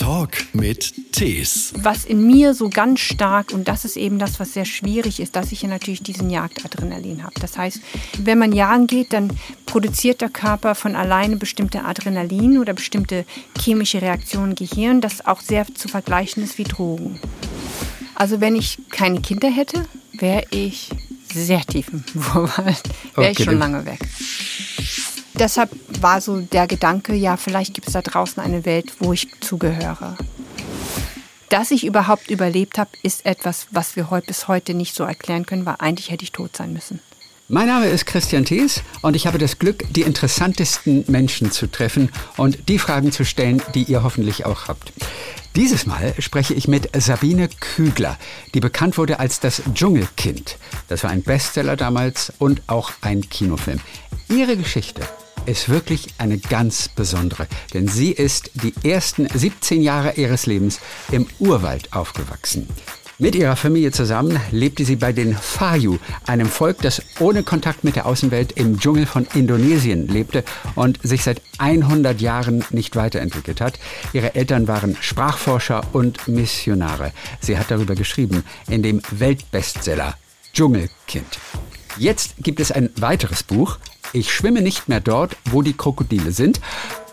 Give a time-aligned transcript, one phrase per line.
[0.00, 1.74] Talk mit Tees.
[1.76, 5.36] Was in mir so ganz stark, und das ist eben das, was sehr schwierig ist,
[5.36, 7.34] dass ich ja natürlich diesen Jagdadrenalin habe.
[7.38, 7.80] Das heißt,
[8.16, 9.30] wenn man jagen geht, dann
[9.66, 13.26] produziert der Körper von alleine bestimmte Adrenalin oder bestimmte
[13.58, 17.20] chemische Reaktionen im Gehirn, das auch sehr zu vergleichen ist wie Drogen.
[18.14, 20.88] Also wenn ich keine Kinder hätte, wäre ich
[21.30, 22.04] sehr tief im
[22.34, 24.00] Urwald, wäre Okay, ich schon lange weg.
[25.40, 25.70] Deshalb
[26.02, 30.18] war so der Gedanke, ja, vielleicht gibt es da draußen eine Welt, wo ich zugehöre.
[31.48, 35.46] Dass ich überhaupt überlebt habe, ist etwas, was wir heute bis heute nicht so erklären
[35.46, 37.00] können, weil eigentlich hätte ich tot sein müssen.
[37.48, 42.12] Mein Name ist Christian Thees und ich habe das Glück, die interessantesten Menschen zu treffen
[42.36, 44.92] und die Fragen zu stellen, die ihr hoffentlich auch habt.
[45.56, 48.18] Dieses Mal spreche ich mit Sabine Kügler,
[48.52, 50.58] die bekannt wurde als das Dschungelkind.
[50.88, 53.80] Das war ein Bestseller damals und auch ein Kinofilm.
[54.28, 55.02] Ihre Geschichte
[55.46, 60.80] ist wirklich eine ganz besondere, denn sie ist die ersten 17 Jahre ihres Lebens
[61.10, 62.68] im Urwald aufgewachsen.
[63.20, 67.94] Mit ihrer Familie zusammen lebte sie bei den Fayu, einem Volk, das ohne Kontakt mit
[67.94, 70.42] der Außenwelt im Dschungel von Indonesien lebte
[70.74, 73.78] und sich seit 100 Jahren nicht weiterentwickelt hat.
[74.14, 77.12] Ihre Eltern waren Sprachforscher und Missionare.
[77.40, 80.16] Sie hat darüber geschrieben in dem Weltbestseller
[80.54, 81.38] Dschungelkind.
[81.98, 83.78] Jetzt gibt es ein weiteres Buch.
[84.12, 86.60] Ich schwimme nicht mehr dort, wo die Krokodile sind.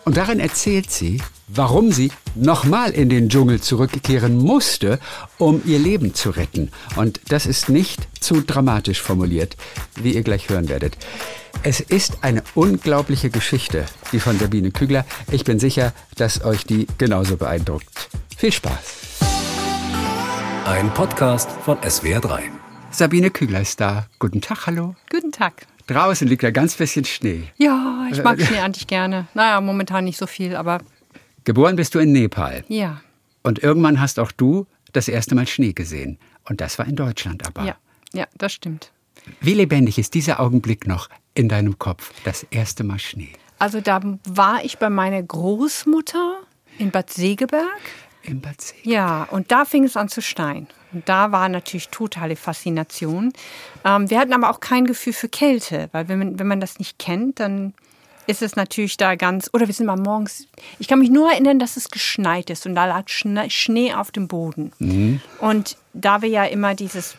[0.06, 5.00] Und darin erzählt sie, warum sie nochmal in den Dschungel zurückkehren musste,
[5.38, 6.72] um ihr Leben zu retten.
[6.95, 9.58] Und das ist nicht zu dramatisch formuliert,
[9.95, 10.98] wie ihr gleich hören werdet.
[11.64, 15.06] Es ist eine unglaubliche Geschichte, die von Sabine Kügler.
[15.31, 18.09] Ich bin sicher, dass euch die genauso beeindruckt.
[18.38, 19.20] Viel Spaß.
[20.66, 22.40] Ein Podcast von SWR3.
[22.92, 24.08] Sabine Kügler ist da.
[24.20, 24.95] Guten Tag, hallo.
[25.12, 25.68] Guten Tag.
[25.88, 27.43] Draußen liegt ja ganz bisschen Schnee.
[27.57, 29.27] Ja, ich mag Schnee eigentlich gerne.
[29.33, 30.79] Naja, momentan nicht so viel, aber
[31.45, 32.63] Geboren bist du in Nepal.
[32.67, 33.02] ja.
[33.44, 36.17] Und irgendwann hast auch du das erste Mal Schnee gesehen.
[36.49, 37.63] Und das war in Deutschland aber.
[37.63, 37.75] Ja,
[38.11, 38.91] ja, das stimmt.
[39.39, 42.12] Wie lebendig ist dieser Augenblick noch in deinem Kopf?
[42.25, 43.31] Das erste Mal Schnee.
[43.59, 46.39] Also da war ich bei meiner Großmutter
[46.78, 47.63] in Bad Segeberg.
[48.27, 48.73] Im Bad.
[48.83, 50.67] Ja, und da fing es an zu schneien.
[50.93, 53.33] Und da war natürlich totale Faszination.
[53.83, 56.79] Ähm, wir hatten aber auch kein Gefühl für Kälte, weil wenn man, wenn man das
[56.79, 57.73] nicht kennt, dann
[58.25, 59.49] ist es natürlich da ganz.
[59.53, 60.47] Oder wir sind mal morgens.
[60.79, 64.11] Ich kann mich nur erinnern, dass es geschneit ist und da lag Schne Schnee auf
[64.11, 64.71] dem Boden.
[65.39, 67.15] Und da wir ja immer dieses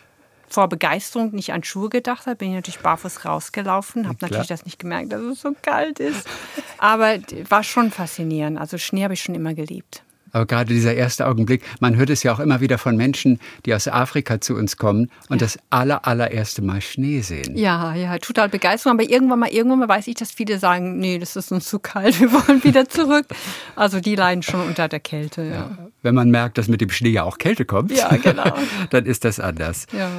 [0.51, 4.65] vor Begeisterung nicht an Schuhe gedacht habe, bin ich natürlich barfuß rausgelaufen, habe natürlich das
[4.65, 6.27] nicht gemerkt, dass es so kalt ist.
[6.79, 8.59] Aber war schon faszinierend.
[8.59, 10.03] Also Schnee habe ich schon immer geliebt.
[10.33, 13.75] Aber gerade dieser erste Augenblick, man hört es ja auch immer wieder von Menschen, die
[13.75, 17.57] aus Afrika zu uns kommen und das aller, allererste Mal Schnee sehen.
[17.57, 18.99] Ja, ja, total Begeisterung.
[18.99, 21.79] Aber irgendwann mal, irgendwann mal weiß ich, dass viele sagen, nee, das ist uns zu
[21.79, 23.27] kalt, wir wollen wieder zurück.
[23.77, 25.43] Also die leiden schon unter der Kälte.
[25.45, 28.53] Ja, Wenn man merkt, dass mit dem Schnee ja auch Kälte kommt, Ja, genau.
[28.91, 29.87] dann ist das anders.
[29.93, 30.11] ja.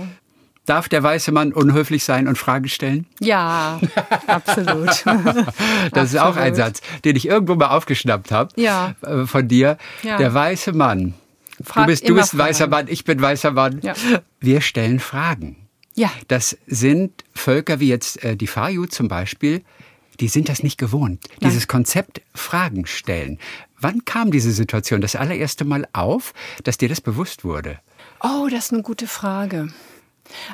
[0.69, 3.07] Darf der weiße Mann unhöflich sein und Fragen stellen?
[3.19, 3.80] ja
[4.28, 5.03] absolut.
[5.94, 6.56] Das ist auch ein Absolut.
[6.56, 8.94] Satz, den ich irgendwo mal aufgeschnappt habe Ja.
[9.02, 9.78] äh, von dir.
[10.03, 10.18] Ja.
[10.18, 11.16] Der weiße Mann.
[11.63, 12.68] Fragt du bist, du bist ein weißer.
[12.68, 13.80] Mann, ich bin weißer Mann.
[13.81, 13.94] Ja.
[14.40, 15.56] Wir stellen Fragen.
[15.96, 19.63] Ja, Das sind Völker wie jetzt äh, die Fayu zum Beispiel,
[20.19, 21.24] die sind das nicht gewohnt.
[21.41, 23.40] Dieses Konzept Fragen stellen.
[23.81, 27.80] Wann kam diese Situation das allererste Mal auf, dass dir das bewusst wurde?
[28.22, 29.69] Oh, das ist eine gute Frage.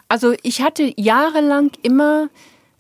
[0.08, 2.30] Also ich hatte jahrelang immer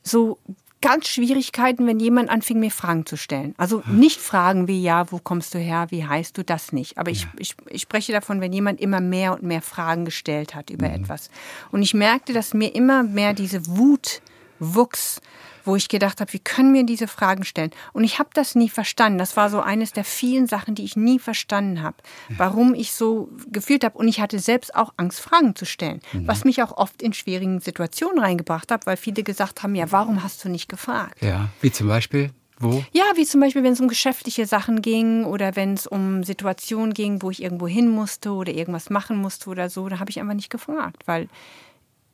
[0.03, 0.37] so
[0.81, 3.55] ganz Schwierigkeiten, wenn jemand anfing, mir Fragen zu stellen.
[3.57, 6.99] Also nicht Fragen wie, ja, wo kommst du her, wie heißt du, das nicht.
[6.99, 10.69] Aber ich, ich, ich spreche davon, wenn jemand immer mehr und mehr Fragen gestellt hat
[10.69, 11.31] über etwas.
[11.71, 14.21] Und ich merkte, dass mir immer mehr diese Wut
[14.59, 15.21] wuchs,
[15.65, 17.71] wo ich gedacht habe, wie können wir diese Fragen stellen?
[17.93, 19.17] Und ich habe das nie verstanden.
[19.17, 21.97] Das war so eines der vielen Sachen, die ich nie verstanden habe,
[22.37, 23.97] warum ich so gefühlt habe.
[23.97, 27.59] Und ich hatte selbst auch Angst, Fragen zu stellen, was mich auch oft in schwierigen
[27.59, 31.21] Situationen reingebracht hat, weil viele gesagt haben, ja, warum hast du nicht gefragt?
[31.21, 32.83] Ja, wie zum Beispiel, wo?
[32.93, 36.93] Ja, wie zum Beispiel, wenn es um geschäftliche Sachen ging oder wenn es um Situationen
[36.93, 40.19] ging, wo ich irgendwo hin musste oder irgendwas machen musste oder so, da habe ich
[40.19, 41.27] einfach nicht gefragt, weil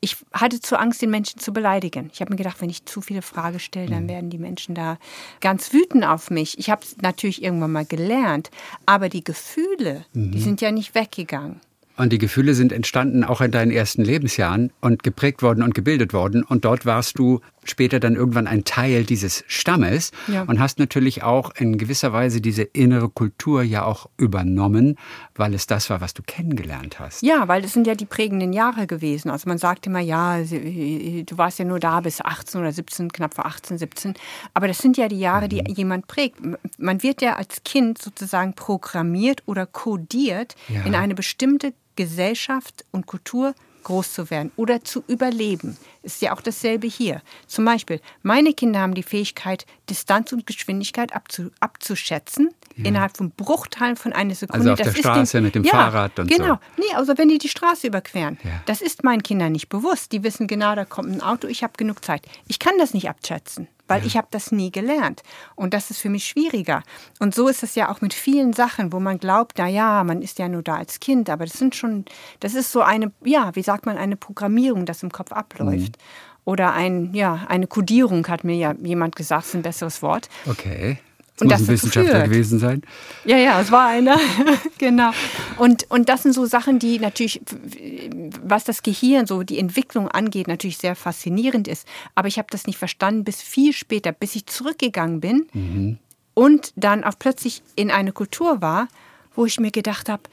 [0.01, 2.09] ich hatte zu Angst, den Menschen zu beleidigen.
[2.11, 4.97] Ich habe mir gedacht, wenn ich zu viele Fragen stelle, dann werden die Menschen da
[5.39, 6.57] ganz wütend auf mich.
[6.57, 8.49] Ich habe es natürlich irgendwann mal gelernt,
[8.87, 11.61] aber die Gefühle, die sind ja nicht weggegangen.
[11.97, 16.13] Und die Gefühle sind entstanden auch in deinen ersten Lebensjahren und geprägt worden und gebildet
[16.13, 16.43] worden.
[16.43, 20.43] Und dort warst du später dann irgendwann ein Teil dieses Stammes ja.
[20.43, 24.97] und hast natürlich auch in gewisser Weise diese innere Kultur ja auch übernommen,
[25.35, 27.21] weil es das war, was du kennengelernt hast.
[27.21, 29.29] Ja, weil das sind ja die prägenden Jahre gewesen.
[29.29, 33.35] Also man sagt immer, ja, du warst ja nur da bis 18 oder 17, knapp
[33.35, 34.13] vor 18, 17.
[34.53, 35.75] Aber das sind ja die Jahre, die mhm.
[35.75, 36.39] jemand prägt.
[36.77, 40.81] Man wird ja als Kind sozusagen programmiert oder kodiert ja.
[40.83, 43.53] in eine bestimmte Gesellschaft und Kultur
[43.83, 45.77] groß zu werden oder zu überleben.
[46.03, 47.21] Ist ja auch dasselbe hier.
[47.47, 52.85] Zum Beispiel, meine Kinder haben die Fähigkeit, Distanz und Geschwindigkeit abzu, abzuschätzen, ja.
[52.85, 54.71] innerhalb von Bruchteilen von einer Sekunde.
[54.71, 56.37] Also auf das der Straße den, mit dem ja, Fahrrad und genau.
[56.37, 56.43] so.
[56.43, 56.59] Genau.
[56.77, 58.37] Nee, also wenn die die Straße überqueren.
[58.43, 58.61] Ja.
[58.65, 60.11] Das ist meinen Kindern nicht bewusst.
[60.11, 62.23] Die wissen genau, da kommt ein Auto, ich habe genug Zeit.
[62.47, 64.07] Ich kann das nicht abschätzen weil ja.
[64.07, 65.21] ich habe das nie gelernt.
[65.55, 66.81] Und das ist für mich schwieriger.
[67.19, 70.21] Und so ist es ja auch mit vielen Sachen, wo man glaubt, na ja, man
[70.21, 72.05] ist ja nur da als Kind, aber das sind schon,
[72.39, 75.97] das ist so eine, ja, wie sagt man, eine Programmierung, das im Kopf abläuft.
[75.97, 76.41] Mhm.
[76.43, 80.29] Oder ein, ja, eine Kodierung, hat mir ja jemand gesagt, ist ein besseres Wort.
[80.47, 80.97] Okay.
[81.41, 82.25] Und muss das ein Wissenschaftler führt.
[82.25, 82.81] gewesen sein.
[83.25, 84.17] Ja, ja, es war einer.
[84.77, 85.11] genau.
[85.57, 87.41] Und, und das sind so Sachen, die natürlich,
[88.43, 91.87] was das Gehirn, so die Entwicklung angeht, natürlich sehr faszinierend ist.
[92.15, 95.97] Aber ich habe das nicht verstanden bis viel später, bis ich zurückgegangen bin mhm.
[96.33, 98.87] und dann auch plötzlich in eine Kultur war,
[99.35, 100.23] wo ich mir gedacht habe,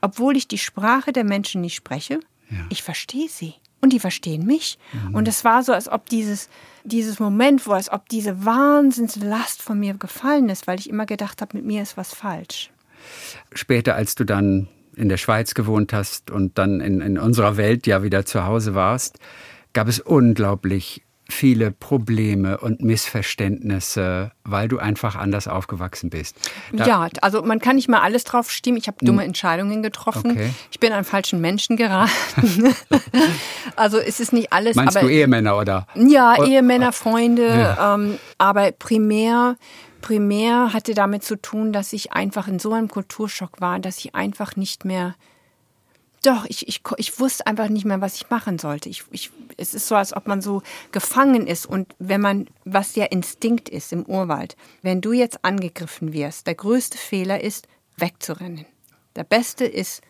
[0.00, 2.58] obwohl ich die Sprache der Menschen nicht spreche, ja.
[2.68, 4.78] ich verstehe sie und die verstehen mich.
[4.92, 5.14] Mhm.
[5.14, 6.48] Und es war so, als ob dieses,
[6.84, 11.40] dieses Moment, wo als ob diese Wahnsinnslast von mir gefallen ist, weil ich immer gedacht
[11.40, 12.70] habe, mit mir ist was falsch.
[13.52, 17.86] Später, als du dann in der Schweiz gewohnt hast und dann in, in unserer Welt
[17.86, 19.18] ja wieder zu Hause warst,
[19.72, 26.36] gab es unglaublich viele Probleme und Missverständnisse, weil du einfach anders aufgewachsen bist.
[26.72, 28.78] Da ja, also man kann nicht mal alles drauf stimmen.
[28.78, 29.28] Ich habe dumme hm.
[29.28, 30.32] Entscheidungen getroffen.
[30.32, 30.50] Okay.
[30.70, 32.74] Ich bin an falschen Menschen geraten.
[33.76, 34.74] also es ist nicht alles.
[34.74, 35.86] Meinst aber, du Ehemänner oder?
[35.94, 37.46] Ja, Ehemänner, Freunde.
[37.46, 37.94] Ja.
[37.94, 39.56] Ähm, aber primär
[40.00, 44.14] primär hatte damit zu tun, dass ich einfach in so einem Kulturschock war, dass ich
[44.14, 45.14] einfach nicht mehr
[46.22, 48.88] doch, ich, ich, ich wusste einfach nicht mehr, was ich machen sollte.
[48.88, 50.62] Ich, ich, es ist so, als ob man so
[50.92, 51.66] gefangen ist.
[51.66, 56.54] Und wenn man, was der Instinkt ist im Urwald, wenn du jetzt angegriffen wirst, der
[56.54, 58.66] größte Fehler ist, wegzurennen.
[59.16, 60.02] Der beste ist,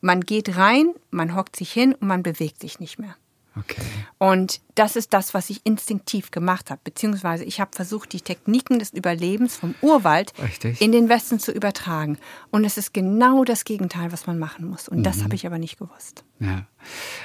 [0.00, 3.16] man geht rein, man hockt sich hin und man bewegt sich nicht mehr.
[3.60, 3.82] Okay.
[4.18, 6.80] Und das ist das, was ich instinktiv gemacht habe.
[6.82, 10.80] Beziehungsweise ich habe versucht, die Techniken des Überlebens vom Urwald Richtig.
[10.80, 12.18] in den Westen zu übertragen.
[12.50, 14.88] Und es ist genau das Gegenteil, was man machen muss.
[14.88, 15.02] Und mhm.
[15.02, 16.24] das habe ich aber nicht gewusst.
[16.38, 16.66] Ja.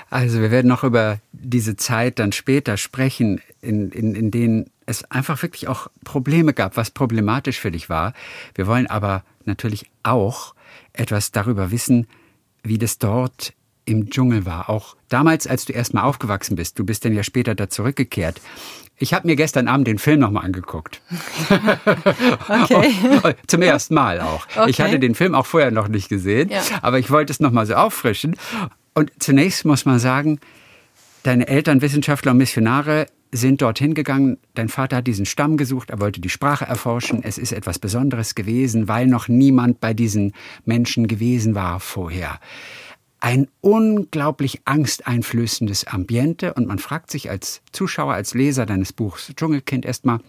[0.09, 5.09] Also wir werden noch über diese Zeit dann später sprechen, in, in, in denen es
[5.11, 8.13] einfach wirklich auch Probleme gab, was problematisch für dich war.
[8.53, 10.53] Wir wollen aber natürlich auch
[10.93, 12.07] etwas darüber wissen,
[12.63, 13.53] wie das dort
[13.85, 14.69] im Dschungel war.
[14.69, 16.77] Auch damals, als du erst mal aufgewachsen bist.
[16.77, 18.41] Du bist dann ja später da zurückgekehrt.
[18.97, 21.01] Ich habe mir gestern Abend den Film nochmal angeguckt.
[22.49, 22.93] okay.
[23.47, 24.47] Zum ersten Mal auch.
[24.55, 24.69] Okay.
[24.69, 26.61] Ich hatte den Film auch vorher noch nicht gesehen, ja.
[26.81, 28.37] aber ich wollte es nochmal so auffrischen.
[28.93, 30.39] Und zunächst muss man sagen,
[31.23, 34.37] deine Eltern, Wissenschaftler und Missionare, sind dorthin gegangen.
[34.53, 37.21] Dein Vater hat diesen Stamm gesucht, er wollte die Sprache erforschen.
[37.21, 40.31] Es ist etwas Besonderes gewesen, weil noch niemand bei diesen
[40.63, 42.39] Menschen gewesen war vorher
[43.25, 49.83] ein unglaublich angsteinflößendes Ambiente und man fragt sich als Zuschauer, als Leser deines Buchs Dschungelkind
[49.83, 50.19] erstmal,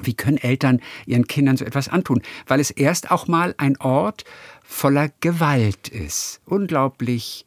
[0.00, 2.22] wie können Eltern ihren Kindern so etwas antun?
[2.48, 4.24] Weil es erst auch mal ein Ort
[4.64, 6.40] voller Gewalt ist.
[6.46, 7.46] Unglaublich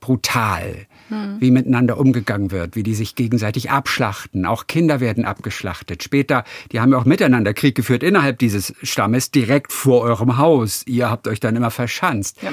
[0.00, 1.36] brutal, hm.
[1.38, 4.44] wie miteinander umgegangen wird, wie die sich gegenseitig abschlachten.
[4.44, 6.02] Auch Kinder werden abgeschlachtet.
[6.02, 6.42] Später,
[6.72, 10.82] die haben ja auch miteinander Krieg geführt innerhalb dieses Stammes, direkt vor eurem Haus.
[10.84, 12.42] Ihr habt euch dann immer verschanzt.
[12.42, 12.52] Ja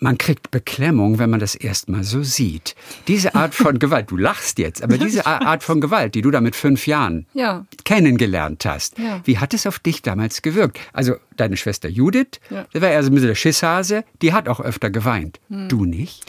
[0.00, 2.74] man kriegt Beklemmung, wenn man das erstmal so sieht.
[3.06, 6.40] Diese Art von Gewalt, du lachst jetzt, aber diese Art von Gewalt, die du da
[6.40, 7.66] mit fünf Jahren ja.
[7.84, 9.20] kennengelernt hast, ja.
[9.24, 10.78] wie hat es auf dich damals gewirkt?
[10.92, 12.66] Also deine Schwester Judith, ja.
[12.72, 15.40] das war eher so ein bisschen der Schisshase, die hat auch öfter geweint.
[15.48, 15.68] Hm.
[15.68, 16.24] Du nicht?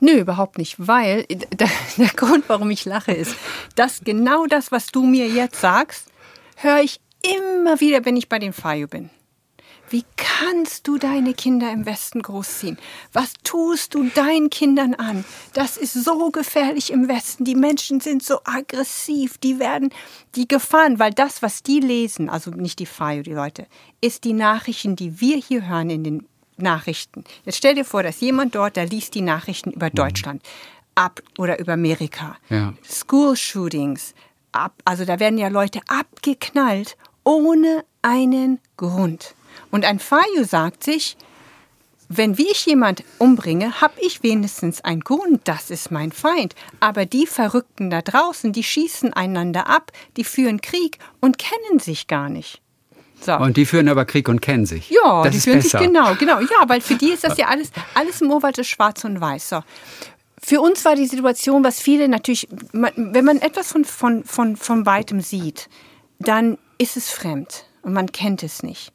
[0.00, 3.36] Nö, überhaupt nicht, weil der, der Grund, warum ich lache, ist,
[3.74, 6.08] dass genau das, was du mir jetzt sagst,
[6.56, 9.10] höre ich immer wieder, wenn ich bei den Fayu bin.
[9.88, 12.78] Wie kannst du deine Kinder im Westen großziehen?
[13.12, 15.24] Was tust du deinen Kindern an?
[15.52, 17.44] Das ist so gefährlich im Westen.
[17.44, 19.38] Die Menschen sind so aggressiv.
[19.38, 19.90] Die werden
[20.34, 23.66] die Gefahren, weil das, was die lesen, also nicht die FIO, die Leute,
[24.00, 26.26] ist die Nachrichten, die wir hier hören in den
[26.56, 27.24] Nachrichten.
[27.44, 29.94] Jetzt stell dir vor, dass jemand dort, der liest die Nachrichten über mhm.
[29.94, 30.42] Deutschland
[30.96, 32.36] ab oder über Amerika.
[32.48, 32.74] Ja.
[32.84, 34.14] School Shootings.
[34.52, 39.35] Ab, also da werden ja Leute abgeknallt ohne einen Grund.
[39.70, 41.16] Und ein Fayu sagt sich,
[42.08, 46.54] wenn wie ich jemand umbringe, habe ich wenigstens einen Grund, das ist mein Feind.
[46.78, 52.06] Aber die Verrückten da draußen, die schießen einander ab, die führen Krieg und kennen sich
[52.06, 52.62] gar nicht.
[53.20, 53.34] So.
[53.36, 54.90] Und die führen aber Krieg und kennen sich.
[54.90, 55.78] Ja, das die führen besser.
[55.78, 56.38] sich genau, genau.
[56.40, 59.48] Ja, weil für die ist das ja alles, alles im Urwald ist schwarz und weiß.
[59.48, 59.60] So.
[60.40, 64.86] Für uns war die Situation, was viele natürlich, wenn man etwas von, von, von, von
[64.86, 65.68] weitem sieht,
[66.18, 68.92] dann ist es fremd und man kennt es nicht.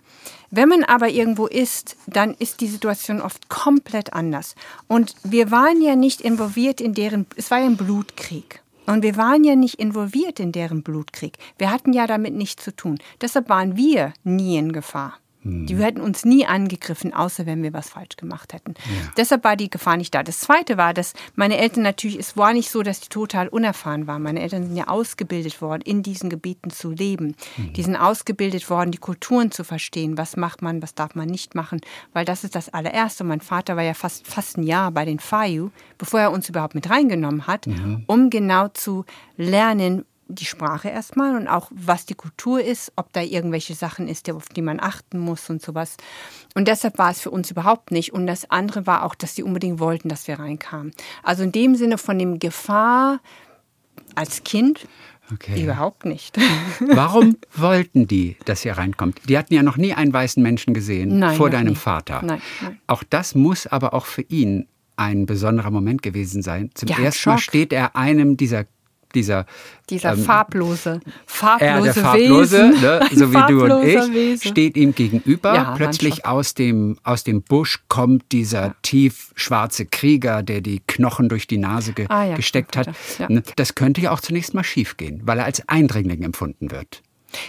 [0.51, 4.53] Wenn man aber irgendwo ist, dann ist die Situation oft komplett anders.
[4.87, 8.61] Und wir waren ja nicht involviert in deren, es war ja ein Blutkrieg.
[8.85, 11.37] Und wir waren ja nicht involviert in deren Blutkrieg.
[11.57, 12.99] Wir hatten ja damit nichts zu tun.
[13.21, 15.20] Deshalb waren wir nie in Gefahr.
[15.43, 18.75] Die hätten uns nie angegriffen, außer wenn wir was falsch gemacht hätten.
[18.77, 19.11] Ja.
[19.17, 20.21] Deshalb war die Gefahr nicht da.
[20.21, 24.05] Das Zweite war, dass meine Eltern natürlich, es war nicht so, dass die total unerfahren
[24.05, 24.21] waren.
[24.21, 27.35] Meine Eltern sind ja ausgebildet worden, in diesen Gebieten zu leben.
[27.57, 27.73] Mhm.
[27.73, 30.15] Die sind ausgebildet worden, die Kulturen zu verstehen.
[30.15, 31.81] Was macht man, was darf man nicht machen?
[32.13, 33.23] Weil das ist das allererste.
[33.23, 36.75] Mein Vater war ja fast, fast ein Jahr bei den FAYU, bevor er uns überhaupt
[36.75, 38.03] mit reingenommen hat, mhm.
[38.05, 39.05] um genau zu
[39.37, 44.29] lernen, die Sprache erstmal und auch was die Kultur ist, ob da irgendwelche Sachen ist,
[44.29, 45.97] auf die man achten muss und sowas.
[46.55, 48.13] Und deshalb war es für uns überhaupt nicht.
[48.13, 50.93] Und das andere war auch, dass sie unbedingt wollten, dass wir reinkamen.
[51.23, 53.19] Also in dem Sinne von dem Gefahr
[54.15, 54.87] als Kind
[55.33, 55.63] Okay.
[55.63, 56.37] Überhaupt nicht.
[56.79, 59.21] Warum wollten die, dass ihr reinkommt?
[59.29, 61.75] Die hatten ja noch nie einen weißen Menschen gesehen nein, vor deinem nie.
[61.75, 62.21] Vater.
[62.23, 62.79] Nein, nein.
[62.87, 66.69] Auch das muss aber auch für ihn ein besonderer Moment gewesen sein.
[66.73, 67.33] Zum ja, ersten Schock.
[67.33, 68.65] Mal steht er einem dieser
[69.15, 69.45] dieser
[69.89, 74.51] dieser ähm, farblose, farblose, er, der farblose, ne, so wie du und ich, Wesen.
[74.51, 75.53] steht ihm gegenüber.
[75.53, 78.75] Ja, Plötzlich aus dem aus dem Busch kommt dieser ja.
[78.81, 82.89] tief schwarze Krieger, der die Knochen durch die Nase ge ah, ja, gesteckt hat.
[83.27, 87.01] Ne, das könnte ja auch zunächst mal schiefgehen, weil er als Eindringling empfunden wird.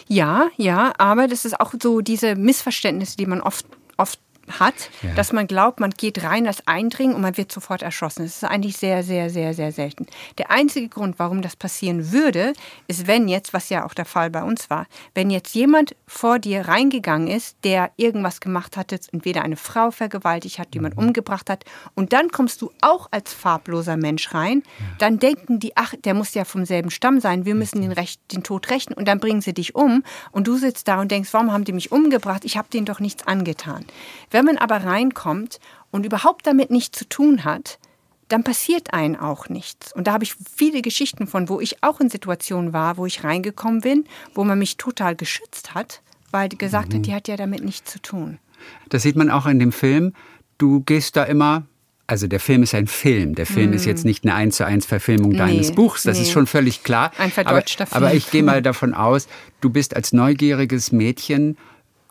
[0.09, 3.67] Ja, ja, aber das ist auch so diese Missverständnisse, die man oft
[3.97, 4.19] oft
[4.49, 5.15] hat, ja.
[5.15, 8.23] dass man glaubt, man geht rein als Eindringen und man wird sofort erschossen.
[8.25, 10.07] Das ist eigentlich sehr, sehr, sehr, sehr selten.
[10.39, 12.53] Der einzige Grund, warum das passieren würde,
[12.89, 16.39] ist, wenn jetzt, was ja auch der Fall bei uns war, wenn jetzt jemand vor
[16.39, 21.07] dir reingegangen ist, der irgendwas gemacht hatte, entweder eine Frau vergewaltigt hat, jemand mhm.
[21.07, 24.85] umgebracht hat, und dann kommst du auch als farbloser Mensch rein, ja.
[24.99, 28.21] dann denken die, ach, der muss ja vom selben Stamm sein, wir müssen den, Recht,
[28.33, 31.33] den Tod rächen und dann bringen sie dich um und du sitzt da und denkst,
[31.33, 32.45] warum haben die mich umgebracht?
[32.45, 33.85] Ich habe denen doch nichts angetan.
[34.31, 35.59] Wenn man aber reinkommt
[35.91, 37.79] und überhaupt damit nichts zu tun hat,
[38.29, 39.93] dann passiert einem auch nichts.
[39.93, 43.25] Und da habe ich viele Geschichten von, wo ich auch in Situationen war, wo ich
[43.25, 46.99] reingekommen bin, wo man mich total geschützt hat, weil die gesagt mhm.
[46.99, 48.39] hat, die hat ja damit nichts zu tun.
[48.89, 50.15] Das sieht man auch in dem Film.
[50.57, 51.65] Du gehst da immer
[52.13, 53.37] also der Film ist ein Film.
[53.37, 53.75] Der Film mm.
[53.75, 56.03] ist jetzt nicht eine eins zu eins Verfilmung nee, deines Buchs.
[56.03, 56.25] Das nee.
[56.25, 57.11] ist schon völlig klar.
[57.17, 58.05] Ein verdeutschter aber, Film.
[58.05, 59.29] Aber ich gehe mal davon aus,
[59.63, 61.57] du bist als neugieriges Mädchen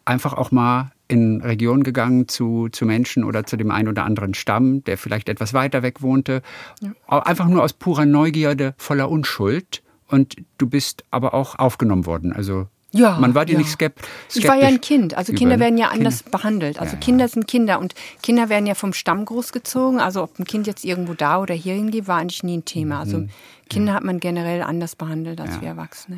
[0.04, 4.34] einfach auch mal in Regionen gegangen zu, zu Menschen oder zu dem einen oder anderen
[4.34, 6.42] Stamm, der vielleicht etwas weiter weg wohnte.
[6.80, 7.20] Ja.
[7.20, 9.84] Einfach nur aus purer Neugierde, voller Unschuld.
[10.08, 12.32] Und du bist aber auch aufgenommen worden.
[12.32, 13.60] Also ja, man war dir ja.
[13.60, 14.08] nicht skeptisch.
[14.34, 15.18] Ich war ja ein Kind.
[15.18, 16.38] Also Kinder werden ja anders Kinder.
[16.38, 16.80] behandelt.
[16.80, 20.00] Also ja, Kinder sind Kinder und Kinder werden ja vom Stamm großgezogen.
[20.00, 23.00] Also ob ein Kind jetzt irgendwo da oder hier hingeht, war eigentlich nie ein Thema.
[23.00, 23.30] Also mhm.
[23.70, 26.18] Kinder hat man generell anders behandelt als wir Erwachsene.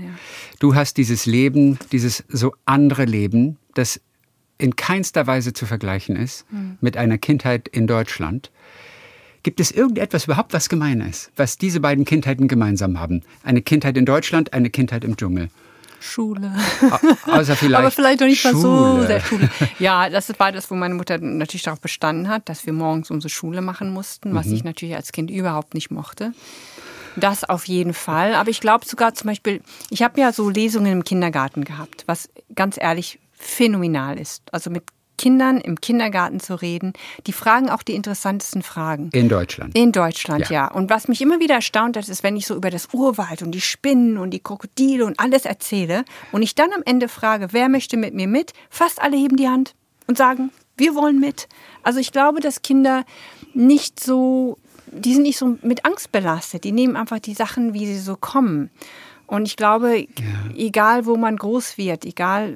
[0.59, 3.99] Du hast dieses Leben, dieses so andere Leben, das
[4.63, 6.77] in keinster Weise zu vergleichen ist mhm.
[6.79, 8.49] mit einer Kindheit in Deutschland.
[9.43, 13.23] Gibt es irgendetwas überhaupt, was gemein ist, was diese beiden Kindheiten gemeinsam haben?
[13.43, 15.49] Eine Kindheit in Deutschland, eine Kindheit im Dschungel.
[15.99, 16.53] Schule.
[17.25, 19.49] Außer vielleicht Aber vielleicht doch nicht mal so sehr Schule.
[19.79, 23.29] Ja, das war das, wo meine Mutter natürlich darauf bestanden hat, dass wir morgens unsere
[23.29, 24.53] Schule machen mussten, was mhm.
[24.53, 26.31] ich natürlich als Kind überhaupt nicht mochte.
[27.17, 28.33] Das auf jeden Fall.
[28.33, 32.29] Aber ich glaube sogar zum Beispiel, ich habe ja so Lesungen im Kindergarten gehabt, was
[32.55, 34.43] ganz ehrlich phänomenal ist.
[34.51, 34.83] Also mit
[35.17, 36.93] Kindern im Kindergarten zu reden.
[37.27, 39.09] Die fragen auch die interessantesten Fragen.
[39.13, 39.77] In Deutschland.
[39.77, 40.67] In Deutschland, ja.
[40.67, 40.71] ja.
[40.71, 43.51] Und was mich immer wieder erstaunt hat, ist, wenn ich so über das Urwald und
[43.51, 47.69] die Spinnen und die Krokodile und alles erzähle und ich dann am Ende frage, wer
[47.69, 48.53] möchte mit mir mit?
[48.69, 49.75] Fast alle heben die Hand
[50.07, 51.47] und sagen, wir wollen mit.
[51.83, 53.05] Also ich glaube, dass Kinder
[53.53, 54.57] nicht so,
[54.87, 56.63] die sind nicht so mit Angst belastet.
[56.63, 58.71] Die nehmen einfach die Sachen, wie sie so kommen.
[59.33, 60.05] Und ich glaube, ja.
[60.55, 62.53] egal wo man groß wird, egal,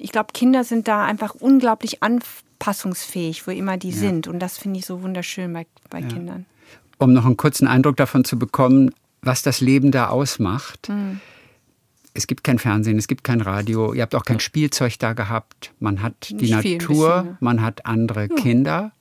[0.00, 3.96] ich glaube, Kinder sind da einfach unglaublich anpassungsfähig, wo immer die ja.
[3.96, 4.26] sind.
[4.26, 6.08] Und das finde ich so wunderschön bei, bei ja.
[6.08, 6.46] Kindern.
[6.96, 10.88] Um noch einen kurzen Eindruck davon zu bekommen, was das Leben da ausmacht.
[10.88, 11.20] Mhm.
[12.14, 15.74] Es gibt kein Fernsehen, es gibt kein Radio, ihr habt auch kein Spielzeug da gehabt.
[15.78, 18.92] Man hat Nicht die Natur, bisschen, man hat andere Kinder.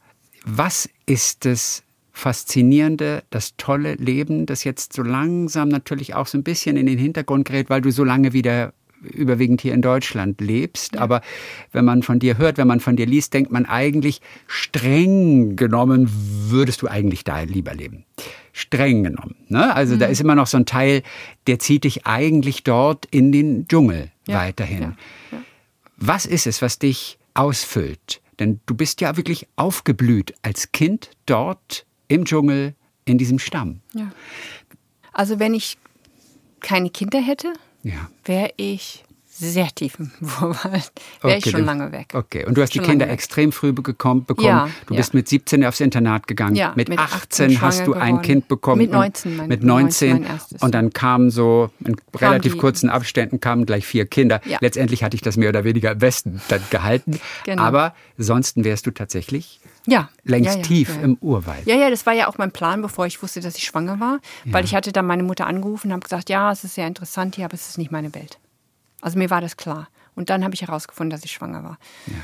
[0.46, 1.84] Was ist es
[2.18, 6.98] Faszinierende, das tolle Leben, das jetzt so langsam natürlich auch so ein bisschen in den
[6.98, 10.96] Hintergrund gerät, weil du so lange wieder überwiegend hier in Deutschland lebst.
[10.96, 11.02] Ja.
[11.02, 11.22] Aber
[11.72, 16.10] wenn man von dir hört, wenn man von dir liest, denkt man eigentlich, streng genommen
[16.50, 18.06] würdest du eigentlich da lieber leben.
[18.52, 19.36] Streng genommen.
[19.48, 19.76] Ne?
[19.76, 20.00] Also mhm.
[20.00, 21.04] da ist immer noch so ein Teil,
[21.46, 24.40] der zieht dich eigentlich dort in den Dschungel ja.
[24.40, 24.82] weiterhin.
[24.82, 25.38] Ja.
[25.98, 28.22] Was ist es, was dich ausfüllt?
[28.40, 33.82] Denn du bist ja wirklich aufgeblüht als Kind dort im Dschungel in diesem Stamm.
[33.94, 34.12] Ja.
[35.14, 35.78] Also wenn ich
[36.60, 38.10] keine Kinder hätte, ja.
[38.26, 39.04] wäre ich
[39.40, 40.92] sehr tief im Urwald.
[41.22, 42.14] Wäre okay, ich schon lange weg.
[42.14, 44.26] Okay, und du hast schon die Kinder extrem früh bekommen.
[44.40, 44.98] Ja, du ja.
[44.98, 46.56] bist mit 17 aufs Internat gegangen.
[46.56, 48.02] Ja, mit, mit 18, 18 hast du geworden.
[48.02, 48.82] ein Kind bekommen.
[48.82, 49.36] Mit 19.
[49.36, 50.22] Mein, mit 19.
[50.24, 52.60] 19 und dann kamen so in kam relativ die.
[52.60, 54.42] kurzen Abständen kamen gleich vier Kinder.
[54.46, 54.58] Ja.
[54.62, 57.20] Letztendlich hatte ich das mehr oder weniger am besten dann gehalten.
[57.46, 57.62] Genau.
[57.62, 60.10] Aber sonst wärst du tatsächlich ja.
[60.24, 61.66] längst ja, ja, tief ja, im Urwald.
[61.66, 64.20] Ja, ja, das war ja auch mein Plan, bevor ich wusste, dass ich schwanger war.
[64.46, 67.36] Weil ich hatte dann meine Mutter angerufen und habe gesagt, ja, es ist sehr interessant
[67.36, 68.38] hier, aber es ist nicht meine Welt.
[69.08, 69.88] Also mir war das klar.
[70.16, 71.78] Und dann habe ich herausgefunden, dass ich schwanger war.
[72.08, 72.16] Ja.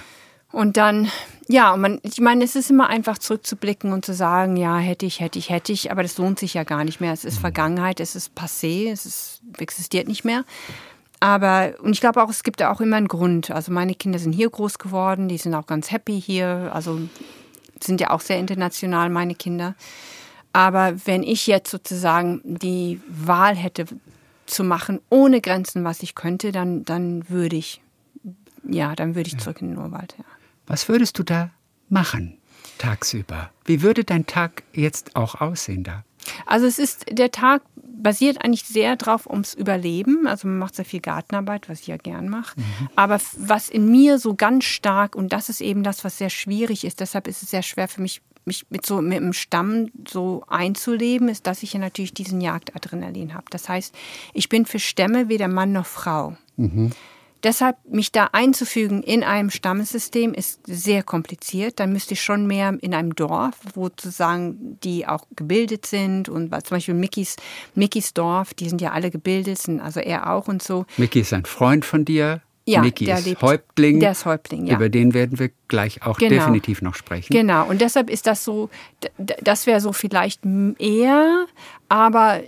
[0.51, 1.09] Und dann,
[1.47, 5.05] ja, und man, ich meine, es ist immer einfach zurückzublicken und zu sagen, ja, hätte
[5.05, 7.13] ich, hätte ich, hätte ich, aber das lohnt sich ja gar nicht mehr.
[7.13, 7.41] Es ist mhm.
[7.41, 10.43] Vergangenheit, es ist passé, es ist, existiert nicht mehr.
[11.21, 13.49] Aber, und ich glaube auch, es gibt da auch immer einen Grund.
[13.49, 16.99] Also meine Kinder sind hier groß geworden, die sind auch ganz happy hier, also
[17.81, 19.73] sind ja auch sehr international, meine Kinder.
[20.51, 23.85] Aber wenn ich jetzt sozusagen die Wahl hätte
[24.45, 27.81] zu machen, ohne Grenzen, was ich könnte, dann, dann würde ich,
[28.67, 30.15] ja, dann würde ich zurück in den Urwald.
[30.17, 30.25] Ja.
[30.67, 31.51] Was würdest du da
[31.89, 32.38] machen
[32.77, 33.51] tagsüber?
[33.65, 36.03] Wie würde dein Tag jetzt auch aussehen da?
[36.45, 40.27] Also es ist, der Tag basiert eigentlich sehr drauf ums Überleben.
[40.27, 42.59] Also man macht sehr viel Gartenarbeit, was ich ja gern mache.
[42.59, 42.89] Mhm.
[42.95, 46.85] Aber was in mir so ganz stark, und das ist eben das, was sehr schwierig
[46.85, 50.43] ist, deshalb ist es sehr schwer für mich, mich mit so mit dem Stamm so
[50.47, 53.45] einzuleben, ist, dass ich ja natürlich diesen Jagdadrenalin habe.
[53.50, 53.93] Das heißt,
[54.33, 56.35] ich bin für Stämme weder Mann noch Frau.
[56.57, 56.91] Mhm.
[57.43, 61.81] Deshalb mich da einzufügen in einem Stammessystem ist sehr kompliziert.
[61.81, 66.51] Dann müsste ich schon mehr in einem Dorf, wo sozusagen die auch gebildet sind und
[66.51, 67.35] zum Beispiel Mickys,
[67.75, 70.85] Mickys Dorf, die sind ja alle gebildet, sind also er auch und so.
[70.95, 72.41] Mickey ist ein Freund von dir.
[72.65, 74.00] Ja, Mickey der ist lebt, Häuptling.
[74.00, 74.75] Der ist Häuptling, ja.
[74.75, 76.29] Über den werden wir gleich auch Genau.
[76.36, 77.34] definitiv noch sprechen.
[77.34, 78.70] Genau, und deshalb ist das so,
[79.17, 80.41] das wäre so vielleicht
[80.79, 81.46] eher,
[81.89, 82.41] aber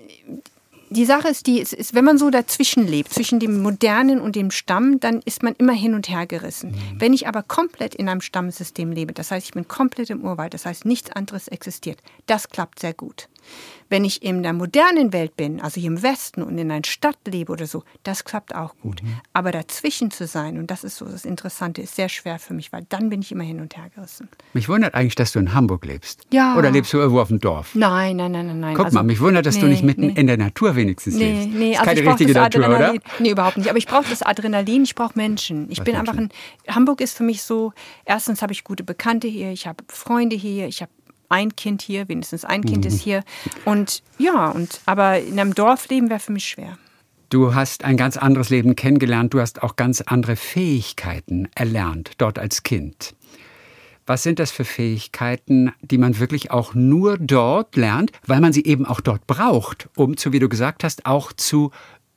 [0.90, 4.52] die Sache ist die, ist, wenn man so dazwischen lebt, zwischen dem Modernen und dem
[4.52, 6.76] Stamm, dann ist man immer hin und her gerissen.
[6.98, 10.54] Wenn ich aber komplett in einem Stammsystem lebe, das heißt, ich bin komplett im Urwald,
[10.54, 13.28] das heißt, nichts anderes existiert, das klappt sehr gut.
[13.89, 17.18] Wenn ich in der modernen Welt bin, also hier im Westen und in einer Stadt
[17.27, 19.01] lebe oder so, das klappt auch gut.
[19.33, 22.74] Aber dazwischen zu sein, und das ist so das Interessante, ist sehr schwer für mich,
[22.74, 24.27] weil dann bin ich immer hin und her gerissen.
[24.53, 26.24] Mich wundert eigentlich, dass du in Hamburg lebst.
[26.31, 26.57] Ja.
[26.57, 27.75] Oder lebst du irgendwo auf dem Dorf?
[27.75, 28.75] Nein, nein, nein, nein, nein.
[28.75, 30.14] Guck Also, mal, mich wundert, dass du nee, nicht mitten nee.
[30.16, 31.50] in der Natur wenigstens Nee, lebst.
[31.55, 32.94] nee, ist also keine ich richtige das Natur, oder?
[33.20, 33.70] Nee, überhaupt nicht.
[33.70, 35.70] Aber ich brauche das Adrenalin, ich brauche Menschen.
[35.70, 36.29] Ich Was bin einfach ein.
[36.68, 37.72] Hamburg ist für mich so,
[38.05, 40.92] erstens habe ich gute Bekannte hier, ich habe Freunde hier, ich habe
[41.29, 42.92] ein Kind hier, wenigstens ein Kind Mhm.
[42.92, 43.24] ist hier.
[43.66, 46.77] Und ja, und aber in einem Dorf leben wäre für mich schwer.
[47.29, 52.38] Du hast ein ganz anderes Leben kennengelernt, du hast auch ganz andere Fähigkeiten erlernt dort
[52.40, 53.16] als Kind.
[54.07, 58.64] Was sind das für Fähigkeiten, die man wirklich auch nur dort lernt, weil man sie
[58.64, 61.72] eben auch dort braucht, um zu, wie du gesagt hast, auch zu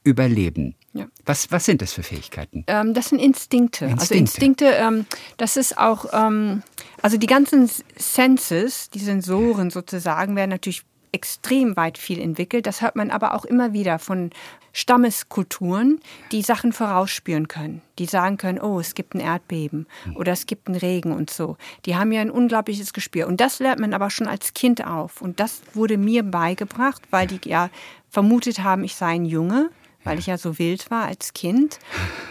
[0.09, 0.75] überleben?
[0.93, 1.07] Ja.
[1.25, 2.65] Was, was sind das für Fähigkeiten?
[2.67, 3.87] Ähm, das sind Instinkte.
[3.87, 4.65] Also Instinkte.
[4.65, 6.63] Instinkte, ähm, das ist auch, ähm,
[7.03, 12.67] also die ganzen Senses, die Sensoren sozusagen, werden natürlich extrem weit viel entwickelt.
[12.67, 14.31] Das hört man aber auch immer wieder von
[14.73, 17.81] Stammeskulturen, die Sachen vorausspüren können.
[17.99, 21.57] Die sagen können, oh, es gibt ein Erdbeben oder es gibt einen Regen und so.
[21.87, 23.27] Die haben ja ein unglaubliches Gespür.
[23.27, 25.21] Und das lernt man aber schon als Kind auf.
[25.21, 27.71] Und das wurde mir beigebracht, weil die ja
[28.11, 29.71] vermutet haben, ich sei ein Junge
[30.05, 31.79] weil ich ja so wild war als Kind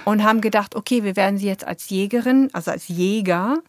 [0.06, 3.60] und haben gedacht, okay, wir werden sie jetzt als Jägerin, also als Jäger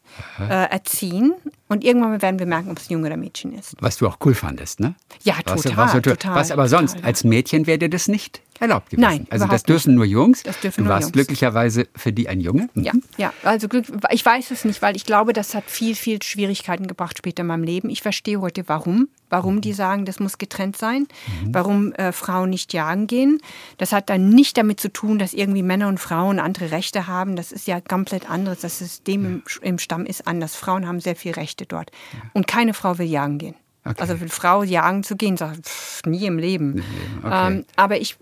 [0.40, 1.34] äh, erziehen
[1.68, 3.74] und irgendwann werden wir merken, ob es ein Junge oder Mädchen ist.
[3.80, 4.94] Was du auch cool fandest, ne?
[5.22, 7.06] Ja, was, total, Was, du- total, was aber sonst, total, ja.
[7.08, 9.00] als Mädchen wäre dir das nicht erlaubt gewesen.
[9.08, 10.42] Nein, Also das dürfen nur Jungs.
[10.42, 11.12] Das dürfen du warst Jungs.
[11.12, 12.68] glücklicherweise für die ein Junge.
[12.74, 12.84] Mhm.
[12.84, 16.22] Ja, ja, also Glück, ich weiß es nicht, weil ich glaube, das hat viel, viel
[16.22, 17.90] Schwierigkeiten gebracht später in meinem Leben.
[17.90, 19.08] Ich verstehe heute, warum.
[19.30, 21.06] Warum die sagen, das muss getrennt sein,
[21.44, 23.42] warum äh, Frauen nicht jagen gehen.
[23.76, 27.36] Das hat dann nicht damit zu tun, dass irgendwie Männer und Frauen andere Rechte haben.
[27.36, 28.60] Das ist ja komplett anderes.
[28.60, 30.56] Das System im, im Stamm ist anders.
[30.56, 31.90] Frauen haben sehr viel Rechte dort.
[32.32, 33.54] Und keine Frau will jagen gehen.
[33.84, 33.96] Okay.
[34.00, 36.82] Also will Frau jagen zu gehen, sagt pff, nie im Leben.
[37.22, 37.48] okay.
[37.48, 38.16] Ähm, aber ich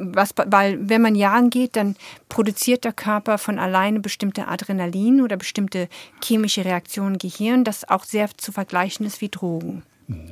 [0.00, 1.96] was, weil wenn man jagen geht, dann
[2.28, 5.88] produziert der Körper von alleine bestimmte Adrenalin oder bestimmte
[6.22, 9.82] chemische Reaktionen im Gehirn, das auch sehr zu vergleichen ist wie Drogen.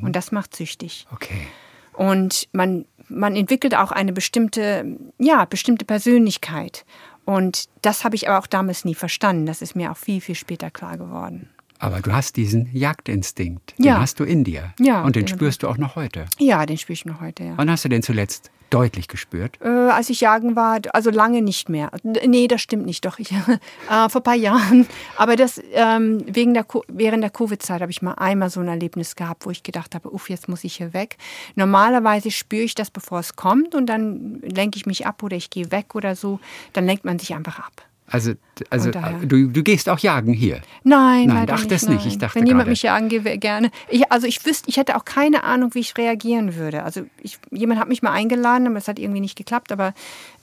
[0.02, 1.06] Und das macht süchtig.
[1.12, 1.46] Okay.
[1.92, 6.84] Und man man entwickelt auch eine bestimmte, ja, bestimmte Persönlichkeit.
[7.24, 9.46] Und das habe ich aber auch damals nie verstanden.
[9.46, 11.48] Das ist mir auch viel, viel später klar geworden.
[11.78, 13.74] Aber du hast diesen Jagdinstinkt.
[13.78, 13.94] Ja.
[13.94, 14.72] Den hast du in dir.
[14.80, 16.24] Ja, Und den spürst du auch noch heute.
[16.38, 17.52] Ja, den spüre ich noch heute, ja.
[17.56, 19.58] Wann hast du den zuletzt deutlich gespürt?
[19.62, 21.90] Äh, als ich jagen war, also lange nicht mehr.
[22.02, 23.18] Nee, das stimmt nicht, doch.
[23.18, 24.86] Ich, äh, vor ein paar Jahren.
[25.16, 29.16] Aber das ähm, wegen der, während der Covid-Zeit habe ich mal einmal so ein Erlebnis
[29.16, 31.16] gehabt, wo ich gedacht habe, uff, jetzt muss ich hier weg.
[31.54, 35.50] Normalerweise spüre ich das, bevor es kommt und dann lenke ich mich ab oder ich
[35.50, 36.40] gehe weg oder so.
[36.72, 37.87] Dann lenkt man sich einfach ab.
[38.10, 38.32] Also,
[38.70, 40.60] also du, du gehst auch jagen hier.
[40.82, 42.06] Nein, Nein, leider ach, nicht, nicht.
[42.06, 42.70] Ich dachte Wenn jemand gerade.
[42.70, 43.70] mich jagen gehe, gerne.
[43.88, 46.82] Ich, also ich wüsste, ich hätte auch keine Ahnung, wie ich reagieren würde.
[46.84, 49.72] Also ich, jemand hat mich mal eingeladen, aber es hat irgendwie nicht geklappt.
[49.72, 49.92] Aber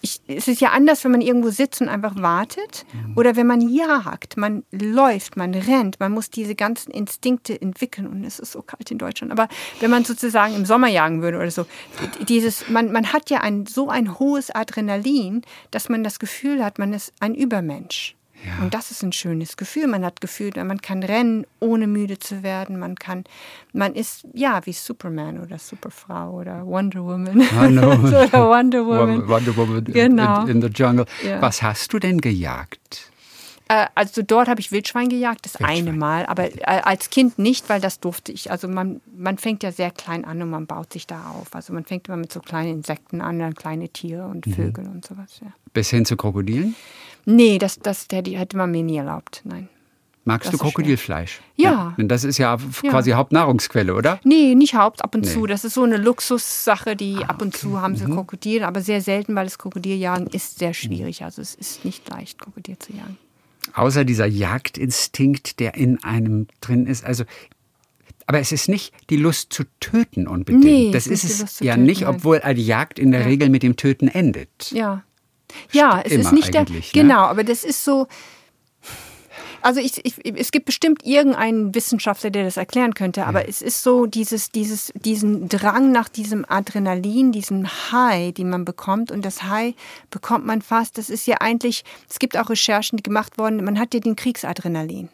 [0.02, 3.14] ich, es ist ja anders, wenn man irgendwo sitzt und einfach wartet Mhm.
[3.18, 4.38] oder wenn man jagt.
[4.38, 8.06] Man läuft, man rennt, man muss diese ganzen Instinkte entwickeln.
[8.08, 9.32] Und es ist so kalt in Deutschland.
[9.32, 9.48] Aber
[9.80, 11.66] wenn man sozusagen im Sommer jagen würde oder so,
[12.28, 16.78] dieses, man, man hat ja ein, so ein hohes Adrenalin, dass man das Gefühl hat,
[16.80, 18.16] man ist ein Übermensch.
[18.46, 18.64] Ja.
[18.64, 19.88] Und das ist ein schönes Gefühl.
[19.88, 22.78] Man hat Gefühl, man kann rennen, ohne müde zu werden.
[22.78, 23.24] Man kann,
[23.74, 27.40] man ist ja wie Superman oder Superfrau oder Wonder Woman.
[27.56, 28.14] Wonder Woman.
[28.14, 29.28] oder Wonder Woman.
[29.28, 30.44] Wonder Woman Genau.
[30.44, 31.06] in, in the jungle.
[31.26, 31.42] Ja.
[31.42, 33.10] Was hast du denn gejagt?
[33.68, 35.88] Äh, also dort habe ich Wildschwein gejagt, das Wildschwein.
[35.88, 38.52] eine Mal, aber äh, als Kind nicht, weil das durfte ich.
[38.52, 41.56] Also man, man fängt ja sehr klein an und man baut sich da auf.
[41.56, 44.32] Also man fängt immer mit so kleinen Insekten an, dann kleine Tiere Mhm.
[44.32, 45.40] und Vögel und sowas.
[45.42, 45.48] Ja.
[45.74, 46.76] Bis hin zu Krokodilen?
[47.26, 49.42] Nee, das, das hätte, hätte man mir nie erlaubt.
[49.44, 49.68] Nein.
[50.28, 50.58] Magst Das du.
[50.58, 51.40] Krokodilfleisch?
[51.56, 51.94] Ja.
[52.00, 52.90] Denn das ist ja f- Ja.
[52.90, 54.20] quasi Hauptnahrungsquelle, oder?
[54.24, 55.30] Nee, nicht Haupt, ab und Nee.
[55.30, 55.46] Ah, zu.
[55.46, 59.36] Das ist so eine Luxussache, die ab und zu haben sie Krokodil, aber sehr selten,
[59.36, 61.24] weil das Krokodiljagen ist sehr schwierig.
[61.24, 63.18] Also es ist nicht leicht, Krokodil zu jagen.
[63.76, 67.04] Außer dieser Jagdinstinkt, der in einem drin ist.
[67.06, 67.24] Also,
[68.28, 70.64] aber es ist nicht die Lust zu töten unbedingt.
[70.64, 73.28] Nee, das ist es ja töten, nicht, obwohl die Jagd in der Ja.
[73.28, 74.72] Regel mit dem Töten endet.
[74.72, 75.04] Ja.
[75.72, 76.64] Ja, es ist nicht der.
[76.70, 76.82] ne?
[76.94, 78.08] Genau, aber das ist so.
[79.62, 83.82] Also ich, ich, es gibt bestimmt irgendeinen Wissenschaftler, der das erklären könnte, aber es ist
[83.82, 89.10] so dieses, dieses, diesen Drang nach diesem Adrenalin, diesem High, die man bekommt.
[89.10, 89.74] Und das High
[90.12, 93.80] bekommt man fast, das ist ja eigentlich, es gibt auch Recherchen, die gemacht wurden, man
[93.80, 95.10] hat ja den Kriegsadrenalin.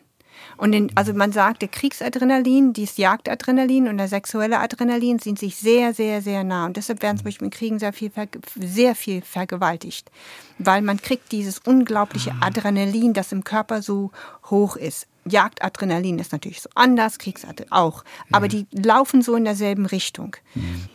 [0.62, 5.56] Und den, also man sagt, der Kriegsadrenalin, dieses Jagdadrenalin und der sexuelle Adrenalin sind sich
[5.56, 6.68] sehr, sehr, sehr nah.
[6.68, 8.12] Und deshalb werden zum Beispiel in Kriegen sehr viel,
[8.60, 10.12] sehr viel vergewaltigt.
[10.60, 14.12] Weil man kriegt dieses unglaubliche Adrenalin, das im Körper so
[14.52, 15.08] hoch ist.
[15.26, 18.04] Jagdadrenalin ist natürlich so anders, Kriegsadrenalin auch.
[18.32, 20.36] Aber die laufen so in derselben Richtung.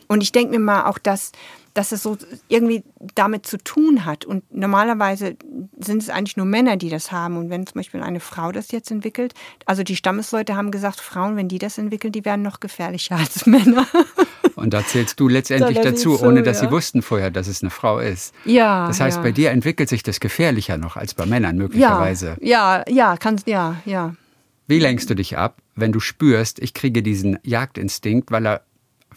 [0.07, 1.33] Und ich denke mir mal auch, dass,
[1.77, 2.17] dass es so
[2.49, 2.83] irgendwie
[3.15, 4.25] damit zu tun hat.
[4.25, 5.37] Und normalerweise
[5.79, 7.37] sind es eigentlich nur Männer, die das haben.
[7.37, 9.35] Und wenn zum Beispiel eine Frau das jetzt entwickelt,
[9.67, 13.45] also die Stammesleute haben gesagt, Frauen, wenn die das entwickeln, die werden noch gefährlicher als
[13.45, 13.87] Männer.
[14.55, 16.69] Und da zählst du letztendlich das dazu, so, ohne dass ja.
[16.69, 18.35] sie wussten vorher, dass es eine Frau ist.
[18.47, 18.87] Ja.
[18.87, 19.23] Das heißt, ja.
[19.23, 22.37] bei dir entwickelt sich das gefährlicher noch als bei Männern ja, möglicherweise.
[22.41, 24.15] ja, ja, kannst, ja, ja.
[24.67, 28.63] Wie lenkst du dich ab, wenn du spürst, ich kriege diesen Jagdinstinkt, weil er,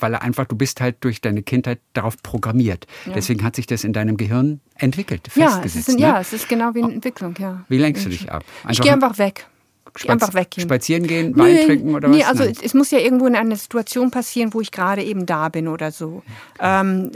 [0.02, 2.88] weil er einfach, du bist halt durch deine Kindheit darauf programmiert.
[3.14, 5.90] Deswegen hat sich das in deinem Gehirn entwickelt, Ja es, festgesetzt.
[5.90, 6.02] ist, ne?
[6.02, 7.64] ja, es ist genau wie eine Entwicklung, ja.
[7.70, 8.44] Wie lenkst du dich ab?
[8.70, 9.48] Ich gehe einfach weg.
[9.96, 10.68] Spaz- einfach weggehen.
[10.68, 12.28] Spazieren gehen, Wein Nee, trinken oder nee, was?
[12.28, 12.56] also Nein.
[12.62, 15.92] es, muss ja irgendwo in einer Situation passieren, wo ich gerade eben da bin oder
[15.92, 16.24] so.
[16.60, 17.12] Ähm,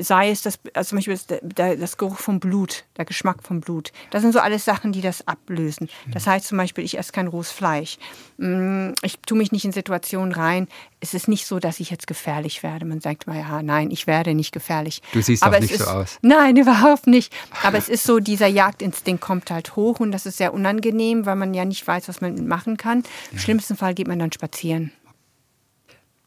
[0.00, 1.18] sei es das, also zum Beispiel
[1.54, 3.92] das, das Geruch vom Blut, der Geschmack vom Blut.
[4.10, 5.88] Das sind so alles Sachen, die das ablösen.
[6.12, 7.98] Das heißt zum Beispiel, ich esse kein rohes Fleisch.
[8.38, 10.68] Mm, Ich tue mich nicht in Situationen rein.
[11.00, 12.84] Es ist nicht so, dass ich jetzt gefährlich werde.
[12.84, 15.00] Man sagt mal, ja, nein, ich werde nicht gefährlich.
[15.12, 16.18] Du siehst Aber auch nicht so ist, aus.
[16.22, 17.32] Nein, überhaupt nicht.
[17.62, 21.36] Aber es ist so, dieser Jagdinstinkt kommt halt hoch und das ist sehr unangenehm, weil
[21.36, 23.02] man ja nicht weiß, was man machen kann.
[23.32, 24.92] Im schlimmsten Fall geht man dann spazieren.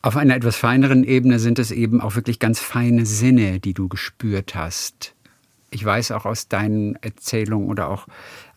[0.02, 3.88] Auf einer etwas feineren Ebene sind es eben auch wirklich ganz feine Sinne, die du
[3.88, 5.14] gespürt hast.
[5.70, 8.08] Ich weiß auch aus deinen Erzählungen oder auch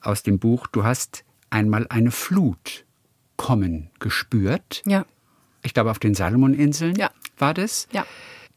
[0.00, 2.84] aus dem Buch, du hast einmal eine Flut
[3.36, 4.82] kommen gespürt.
[4.86, 5.04] Ja,
[5.62, 7.10] Ich glaube, auf den Salomoninseln Ja.
[7.38, 7.88] war das.
[7.92, 8.06] ja,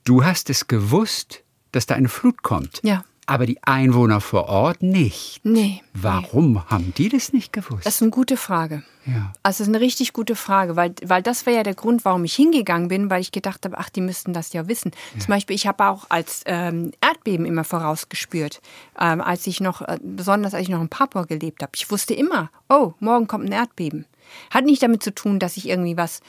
[0.05, 2.79] Du hast es gewusst, dass da eine Flut kommt.
[2.83, 3.03] ja.
[3.29, 5.41] Aber die Einwohner vor Ort nicht.
[5.43, 5.83] Nee.
[5.93, 7.85] Warum haben die das nicht gewusst?
[7.85, 8.83] Das ist eine gute Frage.
[9.05, 9.33] ja.
[9.43, 12.23] Also es ist eine richtig gute Frage, weil, weil das war ja der Grund, warum
[12.23, 14.91] ich hingegangen bin, weil ich gedacht habe, ach, die müssten das ja wissen.
[15.19, 18.61] Zum Beispiel, ich habe auch als ähm, Erdbeben immer vorausgespürt,
[18.97, 21.73] ähm, als ich noch, äh, besonders als ich noch in Papua gelebt habe.
[21.75, 24.05] Ich wusste immer, oh, morgen kommt ein Erdbeben.
[24.51, 26.21] Hat nicht damit zu tun, dass ich irgendwie was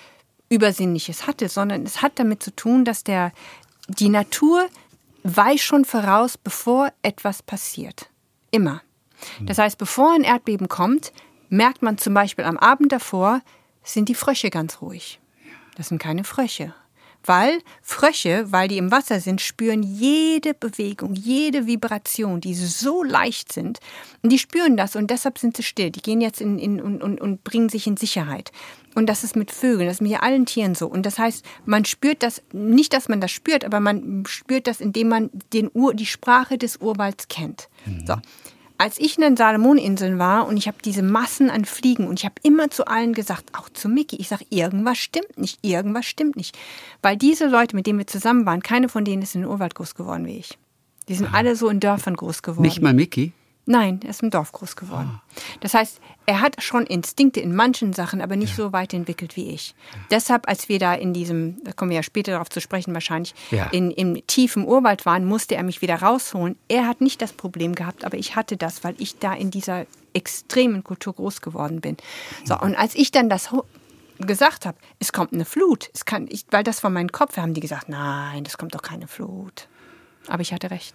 [0.48, 3.32] Übersinnliches hatte, sondern es hat damit zu tun, dass der,
[3.86, 4.66] die Natur
[5.24, 8.10] weiß schon voraus, bevor etwas passiert.
[8.50, 8.82] Immer.
[9.40, 11.12] Das heißt, bevor ein Erdbeben kommt,
[11.48, 13.40] merkt man zum Beispiel am Abend davor,
[13.82, 15.20] sind die Frösche ganz ruhig.
[15.76, 16.74] Das sind keine Frösche.
[17.24, 23.52] Weil Frösche, weil die im Wasser sind, spüren jede Bewegung, jede Vibration, die so leicht
[23.52, 23.80] sind.
[24.22, 25.90] Und die spüren das und deshalb sind sie still.
[25.90, 28.52] Die gehen jetzt in, in, und, und, und bringen sich in Sicherheit.
[28.94, 30.86] Und das ist mit Vögeln, das ist mit allen Tieren so.
[30.86, 34.80] Und das heißt, man spürt das, nicht, dass man das spürt, aber man spürt das,
[34.80, 37.68] indem man den Ur, die Sprache des Urwalds kennt.
[37.84, 38.06] Mhm.
[38.06, 38.16] So.
[38.80, 42.24] Als ich in den Salomoninseln war und ich habe diese Massen an Fliegen und ich
[42.24, 46.36] habe immer zu allen gesagt, auch zu Mickey, ich sage, irgendwas stimmt nicht, irgendwas stimmt
[46.36, 46.56] nicht.
[47.02, 49.74] Weil diese Leute, mit denen wir zusammen waren, keine von denen ist in den Urwald
[49.74, 50.56] groß geworden wie ich.
[51.08, 52.62] Die sind alle so in Dörfern groß geworden.
[52.62, 53.32] Nicht mal Mickey?
[53.66, 55.10] Nein, er ist im Dorf groß geworden.
[55.12, 55.22] Ah.
[55.60, 58.64] Das heißt, er hat schon Instinkte in manchen Sachen, aber nicht ja.
[58.64, 59.70] so weit entwickelt wie ich.
[59.70, 60.00] Ja.
[60.10, 63.34] Deshalb, als wir da in diesem, da kommen wir ja später darauf zu sprechen wahrscheinlich,
[63.50, 63.64] ja.
[63.68, 66.56] in, im tiefen Urwald waren, musste er mich wieder rausholen.
[66.68, 69.86] Er hat nicht das Problem gehabt, aber ich hatte das, weil ich da in dieser
[70.12, 71.96] extremen Kultur groß geworden bin.
[72.44, 73.48] So, und als ich dann das
[74.18, 77.54] gesagt habe, es kommt eine Flut, es kann, ich, weil das von meinem Kopf haben
[77.54, 79.66] die gesagt, nein, das kommt doch keine Flut.
[80.26, 80.94] Aber ich hatte recht.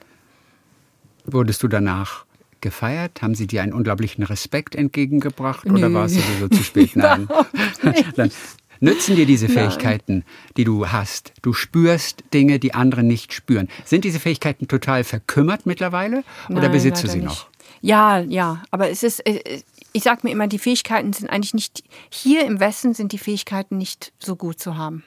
[1.25, 2.25] Wurdest du danach
[2.63, 3.21] gefeiert?
[3.21, 5.77] Haben Sie dir einen unglaublichen Respekt entgegengebracht Nö.
[5.77, 6.91] oder war es sowieso zu spät?
[6.95, 7.27] Nein.
[8.15, 8.31] Dann
[8.79, 10.25] nützen dir diese Fähigkeiten, Nein.
[10.57, 11.33] die du hast.
[11.43, 13.69] Du spürst Dinge, die andere nicht spüren.
[13.85, 17.47] Sind diese Fähigkeiten total verkümmert mittlerweile oder Nein, besitzt du sie noch?
[17.81, 21.83] Ja, ja, aber es ist, äh, ich sage mir immer, die Fähigkeiten sind eigentlich nicht,
[22.09, 25.03] hier im Westen sind die Fähigkeiten nicht so gut zu haben.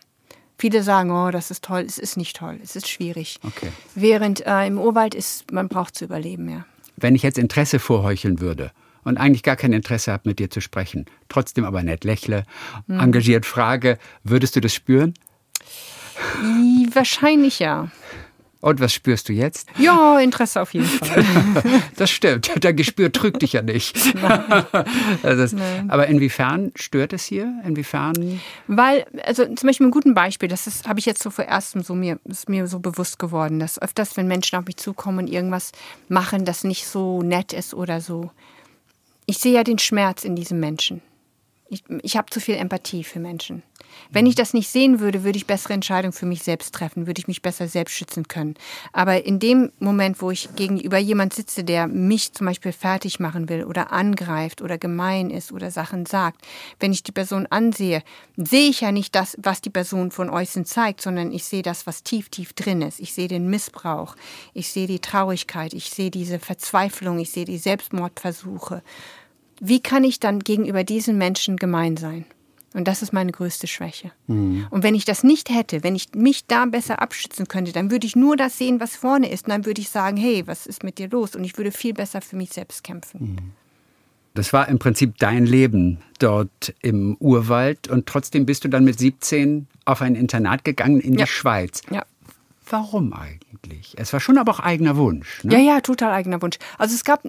[0.59, 1.85] Viele sagen, oh, das ist toll.
[1.87, 2.59] Es ist nicht toll.
[2.63, 3.41] Es ist schwierig.
[3.43, 3.69] Okay.
[3.95, 6.65] Während äh, im Urwald ist, man braucht zu überleben, ja
[6.97, 8.73] wenn ich jetzt Interesse vorheucheln würde
[9.05, 12.45] und eigentlich gar kein Interesse habe, mit dir zu sprechen, trotzdem aber nett lächle,
[12.87, 13.01] hm.
[13.01, 15.15] engagiert frage, würdest du das spüren?
[16.93, 17.91] Wahrscheinlich ja.
[18.61, 19.69] Und was spürst du jetzt?
[19.79, 21.25] Ja, Interesse auf jeden Fall.
[21.97, 22.51] das stimmt.
[22.61, 23.97] Dein Gespür trügt dich ja nicht.
[25.23, 25.57] also
[25.89, 27.53] aber inwiefern stört es hier?
[27.65, 28.41] Inwiefern?
[28.67, 32.19] Weil, also zum Beispiel ein gutes Beispiel, das habe ich jetzt so vorerst so mir,
[32.25, 35.73] ist mir so bewusst geworden, dass öfters, wenn Menschen auf mich zukommen und irgendwas
[36.09, 38.31] machen, das nicht so nett ist oder so,
[39.27, 41.03] ich sehe ja den Schmerz in diesem Menschen.
[41.69, 43.63] Ich, ich habe zu viel Empathie für Menschen.
[44.11, 47.19] Wenn ich das nicht sehen würde, würde ich bessere Entscheidungen für mich selbst treffen, würde
[47.19, 48.55] ich mich besser selbst schützen können.
[48.93, 53.49] Aber in dem Moment, wo ich gegenüber jemand sitze, der mich zum Beispiel fertig machen
[53.49, 56.41] will oder angreift oder gemein ist oder Sachen sagt,
[56.79, 58.03] wenn ich die Person ansehe,
[58.37, 61.87] sehe ich ja nicht das, was die Person von außen zeigt, sondern ich sehe das,
[61.87, 63.01] was tief, tief drin ist.
[63.01, 64.15] Ich sehe den Missbrauch,
[64.55, 68.83] ich sehe die Traurigkeit, ich sehe diese Verzweiflung, ich sehe die Selbstmordversuche
[69.61, 72.25] wie kann ich dann gegenüber diesen Menschen gemein sein?
[72.77, 74.13] Und das ist meine größte Schwäche.
[74.27, 74.67] Mhm.
[74.69, 78.07] Und wenn ich das nicht hätte, wenn ich mich da besser abschützen könnte, dann würde
[78.07, 79.47] ich nur das sehen, was vorne ist.
[79.47, 81.35] Und dann würde ich sagen, hey, was ist mit dir los?
[81.35, 83.21] Und ich würde viel besser für mich selbst kämpfen.
[83.21, 83.53] Mhm.
[84.35, 87.89] Das war im Prinzip dein Leben dort im Urwald.
[87.89, 91.25] Und trotzdem bist du dann mit 17 auf ein Internat gegangen in ja.
[91.25, 91.81] die Schweiz.
[91.91, 92.05] Ja.
[92.69, 93.95] Warum eigentlich?
[93.97, 95.43] Es war schon aber auch eigener Wunsch.
[95.45, 95.55] Ne?
[95.55, 96.59] Ja, ja, total eigener Wunsch.
[96.77, 97.23] Also es gab,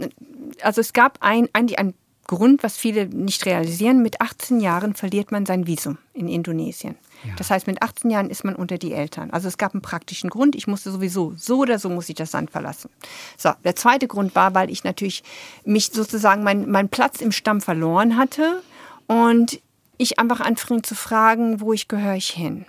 [0.61, 1.93] also es gab ein, ein, ein
[2.27, 6.95] Grund, was viele nicht realisieren, mit 18 Jahren verliert man sein Visum in Indonesien.
[7.23, 7.33] Ja.
[7.37, 9.31] Das heißt, mit 18 Jahren ist man unter die Eltern.
[9.31, 10.55] Also es gab einen praktischen Grund.
[10.55, 12.89] Ich musste sowieso, so oder so muss ich das Land verlassen.
[13.37, 15.23] So, der zweite Grund war, weil ich natürlich
[15.63, 18.61] mich sozusagen meinen mein Platz im Stamm verloren hatte
[19.07, 19.61] und
[19.97, 22.65] ich einfach anfing zu fragen, wo ich gehöre ich hin.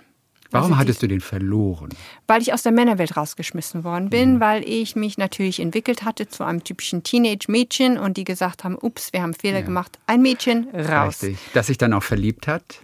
[0.51, 1.89] Warum also hattest du den verloren?
[2.27, 4.39] Weil ich aus der Männerwelt rausgeschmissen worden bin, mhm.
[4.39, 9.13] weil ich mich natürlich entwickelt hatte zu einem typischen Teenage-Mädchen und die gesagt haben, ups,
[9.13, 9.65] wir haben Fehler ja.
[9.65, 11.21] gemacht, ein Mädchen raus.
[11.21, 11.37] Richtig.
[11.53, 12.81] Das sich dann auch verliebt hat?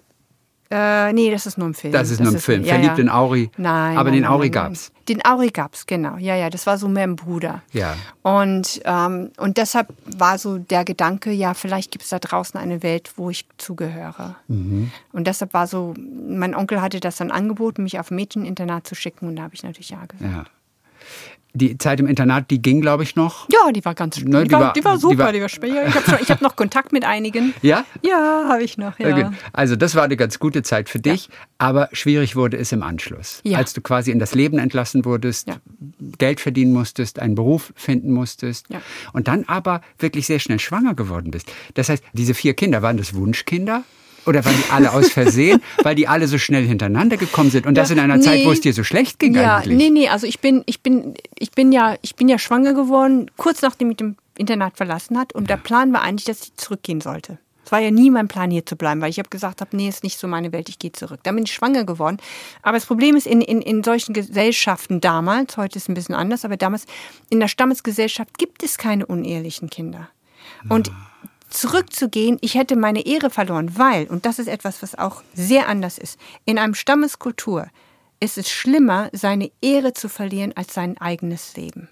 [0.71, 1.93] Äh, nee, das ist nur im Film.
[1.93, 2.63] Das ist das nur im Film.
[2.63, 3.03] Ja, Verliebt ja.
[3.03, 3.51] in Auri.
[3.57, 3.97] Nein.
[3.97, 4.91] Aber nein, den Auri gab es.
[5.07, 6.17] Den Auri gab es, genau.
[6.17, 7.61] Ja, ja, das war so mehr ein Bruder.
[7.71, 7.95] Ja.
[8.23, 12.81] Und, ähm, und deshalb war so der Gedanke, ja, vielleicht gibt es da draußen eine
[12.81, 14.37] Welt, wo ich zugehöre.
[14.47, 14.91] Mhm.
[15.11, 18.95] Und deshalb war so, mein Onkel hatte das dann angeboten, mich auf ein Mädcheninternat zu
[18.95, 20.33] schicken und da habe ich natürlich ja gesagt.
[20.33, 20.45] Ja
[21.55, 23.47] die Zeit im Internat, die ging, glaube ich, noch.
[23.49, 25.49] Ja, die war ganz ne, die, die, war, die war super, die war, die war
[25.49, 25.87] schwer.
[25.87, 27.53] Ich habe hab noch Kontakt mit einigen.
[27.65, 27.83] Ja?
[28.03, 29.31] Ja, habe ich noch, ja.
[29.51, 31.33] Also das war eine ganz gute Zeit für dich, ja.
[31.57, 33.41] aber schwierig wurde es im Anschluss.
[33.43, 33.57] Ja.
[33.57, 35.55] Als du quasi in das Leben entlassen wurdest, ja.
[36.19, 38.67] Geld verdienen musstest, einen Beruf finden musstest
[39.13, 41.51] und dann aber wirklich sehr schnell schwanger geworden bist.
[41.73, 43.83] Das heißt, diese vier Kinder, waren das Wunschkinder?
[44.25, 47.75] Oder waren die alle aus Versehen, weil die alle so schnell hintereinander gekommen sind und
[47.75, 48.23] das in einer nee.
[48.23, 49.77] Zeit, wo es dir so schlecht ging ja, eigentlich?
[49.77, 53.29] Nee, nee, also ich bin, ich bin, ich bin ja, ich bin ja schwanger geworden,
[53.37, 55.55] kurz nachdem ich dem Internat verlassen hat und ja.
[55.55, 57.37] der Plan war eigentlich, dass ich zurückgehen sollte.
[57.65, 59.89] Es war ja nie mein Plan, hier zu bleiben, weil ich habe gesagt habe, nee,
[59.89, 61.21] ist nicht so meine Welt, ich gehe zurück.
[61.23, 62.17] Dann bin ich schwanger geworden.
[62.61, 66.13] Aber das Problem ist, in, in, in solchen Gesellschaften damals, heute ist es ein bisschen
[66.13, 66.85] anders, aber damals,
[67.31, 70.09] in der Stammesgesellschaft gibt es keine unehelichen Kinder.
[70.69, 71.14] Und ah
[71.55, 75.97] zurückzugehen, ich hätte meine Ehre verloren, weil, und das ist etwas, was auch sehr anders
[75.97, 77.67] ist, in einem Stammeskultur
[78.19, 81.89] ist es schlimmer, seine Ehre zu verlieren als sein eigenes Leben.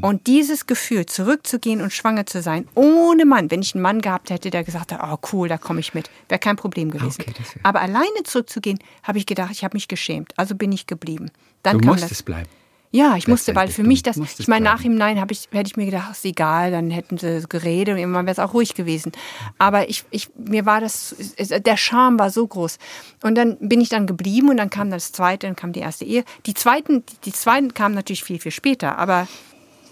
[0.00, 4.30] Und dieses Gefühl, zurückzugehen und schwanger zu sein, ohne Mann, wenn ich einen Mann gehabt
[4.30, 7.20] hätte, der gesagt hat, oh cool, da komme ich mit, wäre kein Problem gewesen.
[7.20, 10.32] Okay, Aber alleine zurückzugehen, habe ich gedacht, ich habe mich geschämt.
[10.36, 11.30] Also bin ich geblieben.
[11.62, 12.48] Dann Du musstest das, bleiben.
[12.90, 14.76] Ja, ich musste, weil für mich das, ich meine, bleiben.
[14.76, 18.24] nachhinein habe ich, hätte ich mir gedacht, ist egal, dann hätten sie geredet und irgendwann
[18.24, 19.12] wäre es auch ruhig gewesen.
[19.58, 22.78] Aber ich, ich, mir war das, der Charme war so groß.
[23.22, 26.06] Und dann bin ich dann geblieben und dann kam das zweite, dann kam die erste
[26.06, 26.24] Ehe.
[26.46, 28.98] Die zweiten, die zweiten kamen natürlich viel, viel später.
[28.98, 29.28] Aber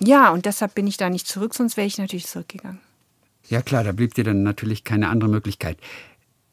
[0.00, 2.80] ja, und deshalb bin ich da nicht zurück, sonst wäre ich natürlich zurückgegangen.
[3.48, 5.78] Ja klar, da blieb dir dann natürlich keine andere Möglichkeit.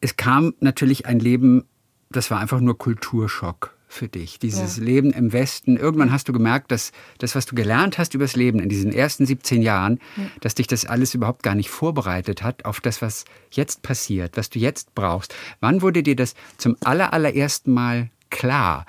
[0.01, 1.63] Es kam natürlich ein Leben,
[2.09, 4.39] das war einfach nur Kulturschock für dich.
[4.39, 5.77] Dieses Leben im Westen.
[5.77, 9.25] Irgendwann hast du gemerkt, dass das, was du gelernt hast übers Leben in diesen ersten
[9.25, 9.99] 17 Jahren,
[10.41, 14.49] dass dich das alles überhaupt gar nicht vorbereitet hat auf das, was jetzt passiert, was
[14.49, 15.35] du jetzt brauchst.
[15.59, 18.85] Wann wurde dir das zum aller, allerersten Mal klar?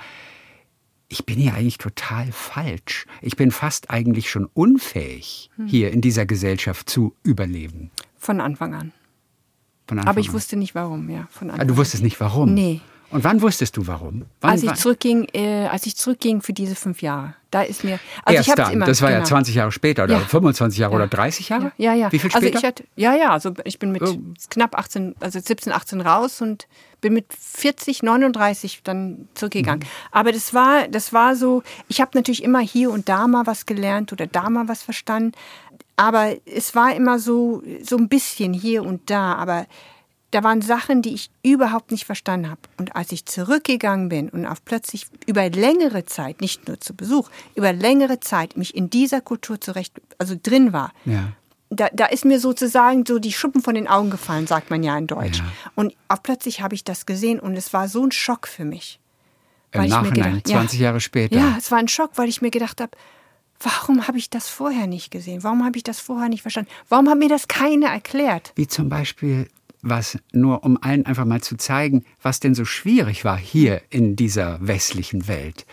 [1.09, 3.07] Ich bin hier eigentlich total falsch.
[3.23, 7.91] Ich bin fast eigentlich schon unfähig, hier in dieser Gesellschaft zu überleben.
[8.17, 8.93] Von Anfang an.
[9.87, 10.35] Von Anfang Aber ich an.
[10.35, 11.29] wusste nicht warum, ja.
[11.31, 12.55] Von Anfang Ah, du wusstest nicht warum?
[12.55, 12.81] Nee.
[13.15, 14.25] Und wann wusstest du warum?
[14.41, 17.85] Wann, als ich wann- zurückging, äh, als ich zurückging für diese fünf Jahre, da ist
[17.85, 19.29] mir, also Erst ich dann, immer, das war ja genau.
[19.29, 20.21] 20 Jahre später oder Ja.
[20.21, 20.97] 25 Jahre Ja.
[20.97, 21.71] oder 30 Jahre?
[21.77, 22.11] Ja, ja.
[22.11, 22.59] Wie viel also später?
[22.59, 24.17] ich hatte, ja, ja, also ich bin mit Oh.
[24.51, 26.67] knapp 18, also 17, 18 raus und
[27.01, 29.81] bin mit 40, 39 dann zurückgegangen.
[29.85, 30.09] Mhm.
[30.11, 33.65] Aber das war, das war so, ich habe natürlich immer hier und da mal was
[33.65, 35.33] gelernt oder da mal was verstanden,
[35.95, 39.67] aber es war immer so, so ein bisschen hier und da, aber
[40.35, 42.61] da waren Sachen, die ich überhaupt nicht verstanden habe.
[42.79, 47.31] Und als ich zurückgegangen bin und auf plötzlich über längere Zeit, nicht nur zu Besuch,
[47.55, 51.33] über längere Zeit mich in dieser Kultur zurecht, also drin war, Ja.
[51.71, 54.97] da, da ist mir sozusagen so die Schuppen von den Augen gefallen, sagt man ja
[54.99, 55.39] in Deutsch.
[55.39, 55.45] Ja.
[55.77, 58.99] Und auf plötzlich habe ich das gesehen und es war so ein Schock für mich.
[59.73, 61.37] Im Weil ich mir Nachhinein, gedacht- 20 Jahre später.
[61.37, 62.93] Ja, es war ein Schock, weil ich mir gedacht habe,
[63.61, 65.43] warum habe ich das vorher nicht gesehen?
[65.45, 66.71] Warum habe ich das vorher nicht verstanden?
[66.89, 68.53] Warum hat mir das keiner erklärt?
[68.57, 69.49] Wie zum Beispiel,
[69.85, 74.17] was nur um allen einfach mal zu zeigen, was denn so schwierig war hier in
[74.17, 75.67] dieser westlichen Welt,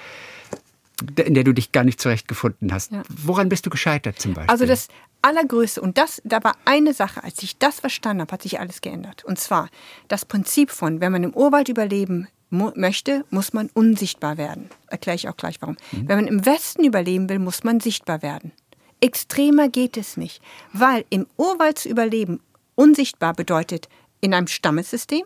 [1.16, 2.92] in der du dich gar nicht zurechtgefunden hast.
[2.92, 3.04] Ja.
[3.10, 4.52] Woran bist du gescheitert zum Beispiel?
[4.52, 4.90] Also das
[5.22, 8.82] Allergrößte, und das, da war eine Sache, als ich das verstanden habe, hat sich alles
[8.82, 9.24] geändert.
[9.24, 9.70] Und zwar
[10.08, 14.70] das Prinzip von, wenn man im Urwald überleben möchte, muss man unsichtbar werden.
[14.88, 15.78] Erkläre ich auch gleich warum.
[15.92, 18.52] Wenn man im Westen überleben will, muss man sichtbar werden.
[19.00, 20.42] Extremer geht es nicht,
[20.74, 22.40] weil im Urwald zu überleben
[22.76, 23.88] unsichtbar bedeutet,
[24.22, 25.24] in einem Stammessystem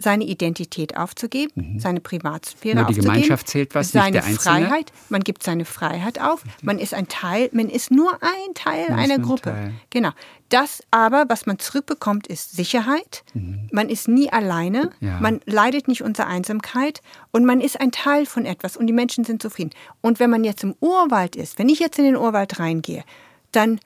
[0.00, 4.66] seine Identität aufzugeben, seine Privatsphäre Nur die aufzugeben, Gemeinschaft zählt was, nicht seine der Einzelne?
[4.66, 8.90] Freiheit, man gibt seine Freiheit auf, man ist ein Teil, man ist nur ein Teil
[8.90, 9.50] Man einer ein Gruppe.
[9.50, 9.74] Teil.
[9.90, 10.10] Genau.
[10.50, 13.22] Das aber, was man zurückbekommt, ist Sicherheit.
[13.70, 14.92] Man ist nie alleine.
[15.00, 15.08] Mhm.
[15.08, 15.20] Ja.
[15.20, 17.02] Man leidet nicht unter Einsamkeit.
[17.32, 18.78] Und man ist ein Teil von etwas.
[18.78, 19.72] Und die Menschen sind zufrieden.
[20.00, 23.04] Und wenn man jetzt im Urwald ist, wenn ich jetzt in den Urwald reingehe,
[23.52, 23.78] dann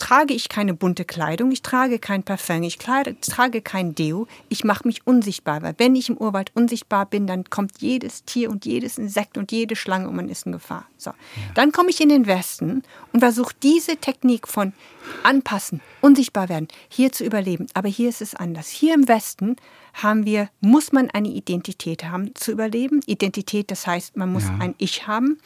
[0.00, 4.64] trage ich keine bunte Kleidung, ich trage kein Parfum, ich kleide, trage kein Deo, ich
[4.64, 8.64] mache mich unsichtbar, weil wenn ich im Urwald unsichtbar bin, dann kommt jedes Tier und
[8.64, 10.86] jedes Insekt und jede Schlange und man ist in Gefahr.
[10.96, 11.12] So.
[11.54, 14.72] Dann komme ich in den Westen und versuche diese Technik von
[15.22, 17.66] anpassen, unsichtbar werden, hier zu überleben.
[17.74, 18.68] Aber hier ist es anders.
[18.68, 19.56] Hier im Westen
[19.94, 23.00] haben wir, muss man eine Identität haben, zu überleben.
[23.06, 24.58] Identität, das heißt, man muss Ja.
[24.60, 25.38] ein Ich haben.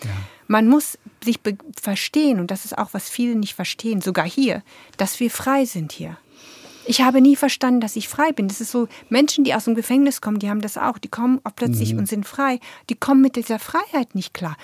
[0.46, 1.40] Man muss sich
[1.80, 4.62] verstehen, und das ist auch, was viele nicht verstehen, sogar hier,
[4.98, 6.18] dass wir frei sind hier.
[6.86, 8.48] Ich habe nie verstanden, dass ich frei bin.
[8.48, 10.98] Das ist so, Menschen, die aus dem Gefängnis kommen, die haben das auch.
[10.98, 12.60] Die kommen auch plötzlich und sind frei.
[12.90, 14.56] Die kommen mit dieser Freiheit nicht klar.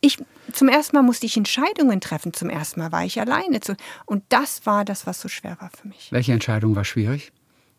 [0.00, 0.18] Ich,
[0.52, 2.32] zum ersten Mal musste ich Entscheidungen treffen.
[2.32, 3.60] Zum ersten Mal war ich alleine.
[3.60, 3.76] Zu,
[4.06, 6.08] und das war das, was so schwer war für mich.
[6.10, 7.32] Welche Entscheidung war schwierig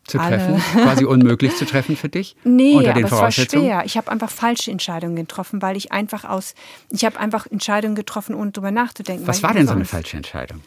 [0.04, 0.36] zu Alle.
[0.36, 0.82] treffen?
[0.82, 2.36] Quasi unmöglich zu treffen für dich?
[2.44, 3.82] Nee, Unter den aber es war schwer.
[3.84, 6.54] Ich habe einfach falsche Entscheidungen getroffen, weil ich einfach aus,
[6.90, 9.26] ich habe einfach Entscheidungen getroffen, ohne drüber nachzudenken.
[9.26, 10.60] Was war denn so eine falsche Entscheidung?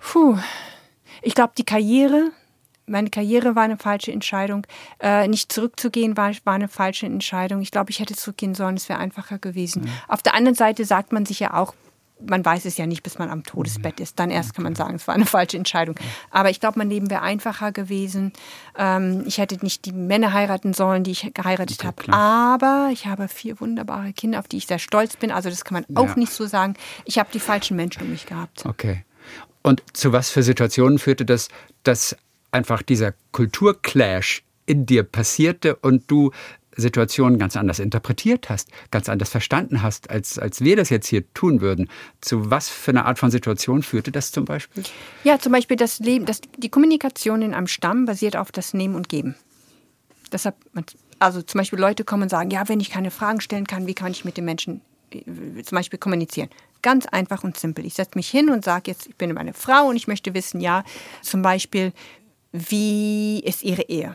[0.00, 0.38] Puh,
[1.22, 2.30] ich glaube, die Karriere,
[2.86, 4.66] meine Karriere war eine falsche Entscheidung.
[5.00, 7.60] Äh, nicht zurückzugehen war, war eine falsche Entscheidung.
[7.62, 9.88] Ich glaube, ich hätte zurückgehen sollen, es wäre einfacher gewesen.
[10.08, 11.74] Auf der anderen Seite sagt man sich ja auch,
[12.26, 14.18] man weiß es ja nicht, bis man am Todesbett ist.
[14.18, 15.96] Dann erst kann man sagen, es war eine falsche Entscheidung.
[16.30, 18.32] Aber ich glaube, mein Leben wäre einfacher gewesen.
[18.78, 22.12] Ähm, ich hätte nicht die Männer heiraten sollen, die ich geheiratet Okay, habe.
[22.12, 25.32] Aber ich habe vier wunderbare Kinder, auf die ich sehr stolz bin.
[25.32, 26.16] Also das kann man auch Ja.
[26.16, 26.74] nicht so sagen.
[27.04, 28.64] Ich habe die falschen Menschen um mich gehabt.
[28.64, 29.04] Okay.
[29.62, 31.48] Und zu was für Situationen führte das,
[31.82, 32.16] dass
[32.54, 36.30] einfach dieser Kulturclash in dir passierte und du
[36.76, 41.32] Situationen ganz anders interpretiert hast, ganz anders verstanden hast, als, als wir das jetzt hier
[41.34, 41.88] tun würden.
[42.20, 44.82] Zu was für eine Art von Situation führte das zum Beispiel?
[45.22, 48.94] Ja, zum Beispiel das Leben, das, die Kommunikation in einem Stamm basiert auf das Nehmen
[48.94, 49.34] und Geben.
[50.32, 50.56] Deshalb,
[51.18, 53.94] Also zum Beispiel Leute kommen und sagen, ja, wenn ich keine Fragen stellen kann, wie
[53.94, 54.80] kann ich mit den Menschen
[55.12, 56.48] äh, zum Beispiel kommunizieren?
[56.82, 57.86] Ganz einfach und simpel.
[57.86, 60.60] Ich setze mich hin und sage jetzt, ich bin eine Frau und ich möchte wissen,
[60.60, 60.82] ja,
[61.22, 61.92] zum Beispiel,
[62.56, 64.14] wie ist ihre Ehe?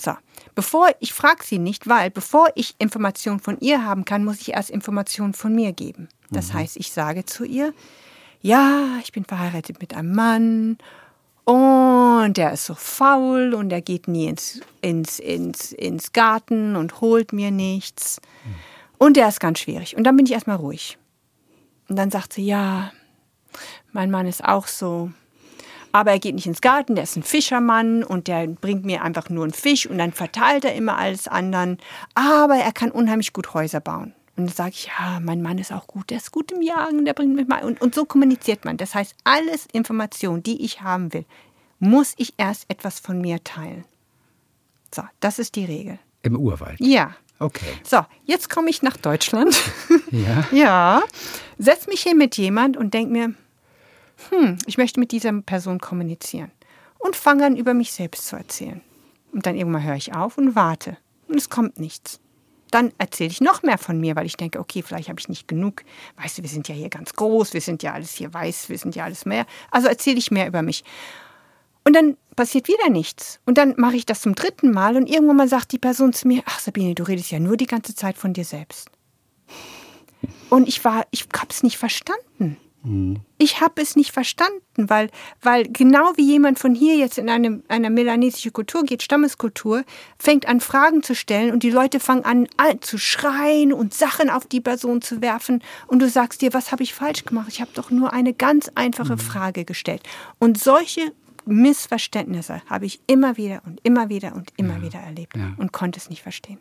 [0.00, 0.12] So,
[0.54, 4.54] bevor ich frage sie nicht, weil bevor ich Informationen von ihr haben kann, muss ich
[4.54, 6.08] erst Informationen von mir geben.
[6.30, 6.54] Das mhm.
[6.54, 7.74] heißt, ich sage zu ihr,
[8.40, 10.78] ja, ich bin verheiratet mit einem Mann
[11.44, 17.02] und der ist so faul und er geht nie ins, ins, ins, ins Garten und
[17.02, 18.20] holt mir nichts.
[18.96, 19.94] Und der ist ganz schwierig.
[19.94, 20.96] Und dann bin ich erstmal ruhig.
[21.88, 22.92] Und dann sagt sie, ja,
[23.92, 25.10] mein Mann ist auch so.
[25.92, 29.30] Aber er geht nicht ins Garten, der ist ein Fischermann und der bringt mir einfach
[29.30, 31.78] nur einen Fisch und dann verteilt er immer alles anderen.
[32.14, 34.14] Aber er kann unheimlich gut Häuser bauen.
[34.36, 37.04] Und dann sage ich, ja, mein Mann ist auch gut, der ist gut im Jagen,
[37.04, 37.64] der bringt mich mal.
[37.64, 38.76] Und, und so kommuniziert man.
[38.76, 41.24] Das heißt, alles Information, die ich haben will,
[41.80, 43.84] muss ich erst etwas von mir teilen.
[44.94, 45.98] So, das ist die Regel.
[46.22, 46.78] Im Urwald?
[46.80, 47.16] Ja.
[47.40, 47.72] Okay.
[47.84, 49.56] So, jetzt komme ich nach Deutschland.
[50.10, 50.44] Ja.
[50.52, 51.02] ja.
[51.58, 53.34] Setz mich hin mit jemand und denk mir,
[54.30, 56.50] hm, ich möchte mit dieser Person kommunizieren.
[56.98, 58.80] Und fange an, über mich selbst zu erzählen.
[59.32, 60.96] Und dann irgendwann höre ich auf und warte.
[61.28, 62.20] Und es kommt nichts
[62.70, 65.48] dann erzähle ich noch mehr von mir, weil ich denke, okay, vielleicht habe ich nicht
[65.48, 65.82] genug.
[66.16, 68.78] Weißt du, wir sind ja hier ganz groß, wir sind ja alles hier weiß, wir
[68.78, 69.46] sind ja alles mehr.
[69.70, 70.84] Also erzähle ich mehr über mich.
[71.84, 73.40] Und dann passiert wieder nichts.
[73.46, 76.28] Und dann mache ich das zum dritten Mal und irgendwann mal sagt die Person zu
[76.28, 78.90] mir, ach Sabine, du redest ja nur die ganze Zeit von dir selbst.
[80.50, 82.58] Und ich war, ich habe es nicht verstanden.
[83.38, 85.10] Ich habe es nicht verstanden, weil,
[85.42, 89.84] weil genau wie jemand von hier jetzt in eine, eine melanesische Kultur geht, Stammeskultur,
[90.18, 92.46] fängt an Fragen zu stellen und die Leute fangen an
[92.80, 96.82] zu schreien und Sachen auf die Person zu werfen und du sagst dir, was habe
[96.82, 97.48] ich falsch gemacht?
[97.48, 99.20] Ich habe doch nur eine ganz einfache mhm.
[99.20, 100.02] Frage gestellt.
[100.38, 101.12] Und solche
[101.46, 104.82] Missverständnisse habe ich immer wieder und immer wieder und immer ja.
[104.82, 105.54] wieder erlebt ja.
[105.56, 106.58] und konnte es nicht verstehen.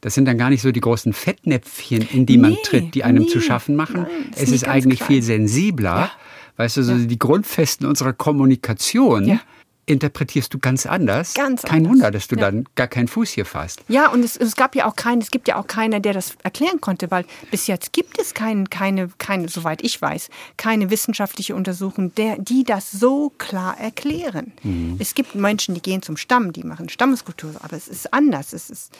[0.00, 3.24] Das sind dann gar nicht so die großen Fettnäpfchen, in die man tritt, die einem
[3.24, 4.02] nee, zu schaffen machen.
[4.02, 5.08] Nein, es ist eigentlich klein.
[5.08, 5.96] viel sensibler.
[5.96, 6.10] Ja.
[6.56, 6.98] Weißt du, so ja.
[6.98, 9.40] die Grundfesten unserer Kommunikation ja.
[9.86, 11.34] interpretierst du ganz anders.
[11.34, 11.92] Ganz Kein anders.
[11.92, 13.84] Wunder, dass du dann gar keinen Fuß hier fasst.
[13.86, 16.34] Ja, und es, es, gab ja auch keinen, es gibt ja auch keiner, der das
[16.42, 21.54] erklären konnte, weil bis jetzt gibt es kein, keine, keine, soweit ich weiß, keine wissenschaftliche
[21.54, 24.52] Untersuchung, der, die das so klar erklären.
[24.64, 24.96] Mhm.
[24.98, 28.52] Es gibt Menschen, die gehen zum Stamm, die machen Stammeskultur, aber es ist anders.
[28.52, 28.92] Es ist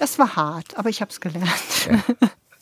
[0.00, 1.88] das war hart, aber ich habe es gelernt.
[1.90, 2.16] Ja.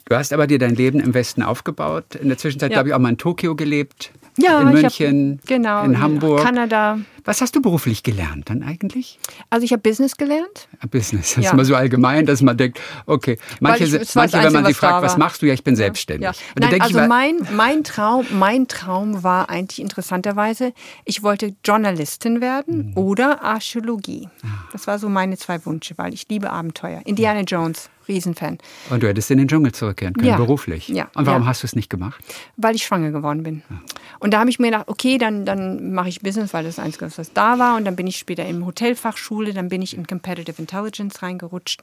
[0.09, 2.15] Du hast aber dir dein Leben im Westen aufgebaut.
[2.15, 2.77] In der Zwischenzeit, ja.
[2.77, 4.11] glaube ich, auch mal in Tokio gelebt.
[4.39, 6.99] Ja, in München, hab, genau, in Hamburg, Kanada.
[7.29, 9.19] Was hast du beruflich gelernt dann eigentlich?
[9.51, 10.67] Also ich habe Business gelernt.
[10.81, 11.51] Ah, Business, das ja.
[11.51, 15.05] ist immer so allgemein, dass man denkt, okay, manche, ich, manche wenn man sie fragt,
[15.05, 15.47] was machst du?
[15.47, 16.25] Ja, ich bin selbstständig.
[16.25, 16.33] Ja.
[16.59, 20.73] Nein, also mein, mein, Traum, mein Traum war eigentlich interessanterweise,
[21.05, 22.97] ich wollte Journalistin werden mhm.
[22.97, 24.31] oder Archäologie.
[24.43, 24.65] Ah.
[24.73, 27.03] Das war so meine zwei Wünsche, weil ich liebe Abenteuer.
[27.05, 27.91] Indiana Jones.
[28.09, 28.57] Riesenfan.
[28.89, 30.37] Und du hättest in den Dschungel zurückkehren können, ja.
[30.37, 30.89] beruflich.
[30.89, 31.11] Ja.
[31.15, 31.49] Und warum ja.
[31.49, 32.25] hast du es nicht gemacht?
[32.57, 33.63] Weil ich schwanger geworden bin.
[33.69, 33.81] Ja.
[34.19, 36.85] Und da habe ich mir gedacht, okay, dann, dann mache ich Business, weil das das
[36.85, 37.77] Einzige, was da war.
[37.77, 41.83] Und dann bin ich später in Hotelfachschule, dann bin ich in Competitive Intelligence reingerutscht.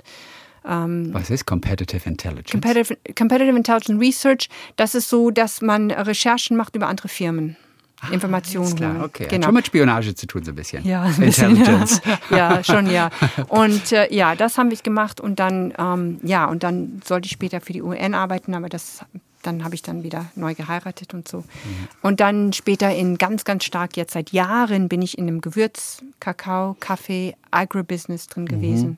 [0.68, 2.52] Ähm, was ist Competitive Intelligence?
[2.52, 7.56] Competitive, Competitive Intelligence Research, das ist so, dass man Recherchen macht über andere Firmen.
[8.02, 9.28] Ah, Informationen klar, okay.
[9.30, 9.36] Genau.
[9.36, 10.84] Hat schon mit Spionage zu tun, so ein bisschen.
[10.86, 12.02] Ja, ein Intelligence.
[12.02, 12.20] Bisschen.
[12.32, 13.10] ja, schon, ja.
[13.48, 17.32] Und äh, ja, das haben wir gemacht und dann, ähm, ja, und dann sollte ich
[17.32, 19.06] später für die UN arbeiten, aber das,
[19.46, 21.40] dann habe ich dann wieder neu geheiratet und so.
[21.40, 21.88] Mhm.
[22.02, 26.04] Und dann später in ganz, ganz stark, jetzt seit Jahren bin ich in einem Gewürz,
[26.20, 28.48] Kakao, Kaffee, Agribusiness drin mhm.
[28.48, 28.98] gewesen.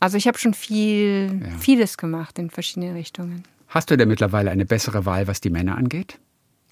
[0.00, 1.58] Also ich habe schon viel, ja.
[1.58, 3.44] vieles gemacht in verschiedene Richtungen.
[3.68, 6.18] Hast du denn mittlerweile eine bessere Wahl, was die Männer angeht?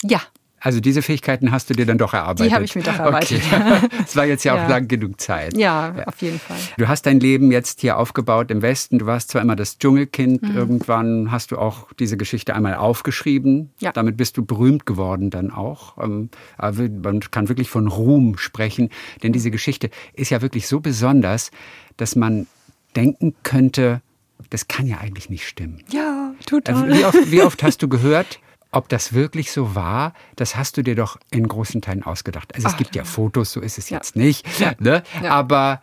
[0.02, 0.20] Ja,
[0.64, 2.50] also diese Fähigkeiten hast du dir dann doch erarbeitet.
[2.50, 3.42] Die habe ich mir doch erarbeitet.
[3.46, 3.88] Okay.
[4.06, 5.54] Es war jetzt ja, ja, auch lang genug Zeit.
[5.58, 6.56] Ja, ja, auf jeden Fall.
[6.78, 8.98] Du hast dein Leben jetzt hier aufgebaut im Westen.
[8.98, 10.40] Du warst zwar immer das Dschungelkind.
[10.40, 10.56] Mhm.
[10.56, 13.72] Irgendwann hast du auch diese Geschichte einmal aufgeschrieben.
[13.78, 13.92] Ja.
[13.92, 15.98] Damit bist du berühmt geworden dann auch.
[16.02, 18.88] Ähm, man kann wirklich von Ruhm sprechen,
[19.22, 21.50] denn diese Geschichte ist ja wirklich so besonders,
[21.98, 22.46] dass man
[22.96, 24.00] denken könnte,
[24.48, 25.82] das kann ja eigentlich nicht stimmen.
[25.90, 26.90] Ja, total.
[26.90, 28.40] Wie oft, wie oft hast du gehört,
[28.74, 32.54] ob das wirklich so war, das hast du dir doch in großen Teilen ausgedacht.
[32.54, 33.98] Also es Ach, gibt ja Fotos, so ist es ja.
[33.98, 34.46] jetzt nicht.
[34.80, 35.02] Ne?
[35.22, 35.30] Ja.
[35.30, 35.82] Aber,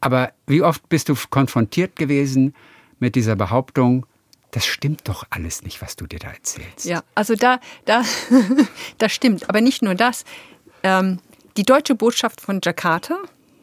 [0.00, 2.54] aber wie oft bist du konfrontiert gewesen
[2.98, 4.06] mit dieser Behauptung,
[4.52, 6.84] das stimmt doch alles nicht, was du dir da erzählst.
[6.84, 8.02] Ja, also da, da,
[8.98, 9.48] das stimmt.
[9.48, 10.24] Aber nicht nur das.
[10.82, 11.18] Ähm,
[11.56, 13.18] die deutsche Botschaft von Jakarta,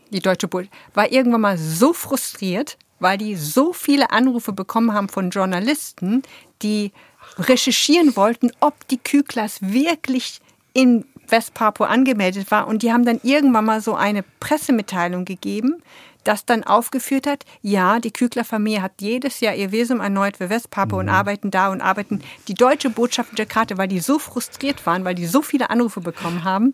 [0.10, 5.10] die deutsche Botschaft, war irgendwann mal so frustriert, weil die so viele Anrufe bekommen haben
[5.10, 6.24] von Journalisten,
[6.62, 6.92] die
[7.38, 10.40] recherchieren wollten, ob die Kyklas wirklich
[10.74, 12.68] in Westpapua angemeldet war.
[12.68, 15.82] Und die haben dann irgendwann mal so eine Pressemitteilung gegeben,
[16.24, 21.02] das dann aufgeführt hat, ja, die Kügler-Familie hat jedes Jahr ihr Visum erneut für Westpapua
[21.02, 21.08] mhm.
[21.08, 22.22] und arbeiten da und arbeiten.
[22.48, 26.02] Die deutsche Botschaft in Jakarta, weil die so frustriert waren, weil die so viele Anrufe
[26.02, 26.74] bekommen haben.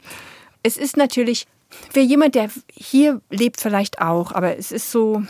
[0.63, 1.45] Es ist natürlich,
[1.91, 5.23] für jemand, der hier lebt, vielleicht auch, aber es ist so,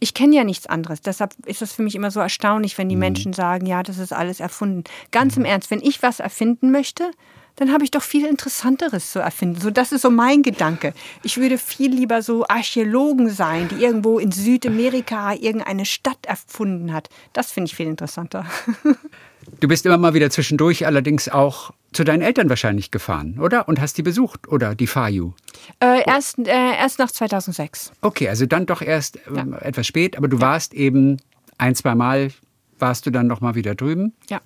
[0.00, 1.00] ich kenne ja nichts anderes.
[1.00, 3.00] Deshalb ist es für mich immer so erstaunlich, wenn die mhm.
[3.00, 4.84] Menschen sagen, ja, das ist alles erfunden.
[5.10, 5.48] Ganz im mhm.
[5.48, 7.10] Ernst, wenn ich was erfinden möchte,
[7.56, 9.60] dann habe ich doch viel Interessanteres zu erfinden.
[9.60, 10.92] So, das ist so mein Gedanke.
[11.22, 17.08] Ich würde viel lieber so Archäologen sein, die irgendwo in Südamerika irgendeine Stadt erfunden hat.
[17.32, 18.46] Das finde ich viel interessanter.
[19.60, 23.68] Du bist immer mal wieder zwischendurch allerdings auch zu deinen Eltern wahrscheinlich gefahren, oder?
[23.68, 25.32] Und hast die besucht, oder die Fayu?
[25.80, 27.92] Äh, erst, äh, erst nach 2006.
[28.00, 29.46] Okay, also dann doch erst äh, ja.
[29.60, 30.42] etwas spät, aber du ja.
[30.42, 31.18] warst eben
[31.58, 32.32] ein, zwei Mal,
[32.78, 34.14] warst du dann noch mal wieder drüben?
[34.28, 34.40] Ja.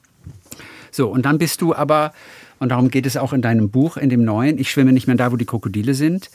[0.91, 2.13] So, und dann bist du aber,
[2.59, 5.17] und darum geht es auch in deinem Buch, in dem neuen, Ich schwimme nicht mehr
[5.17, 6.31] da, wo die Krokodile sind,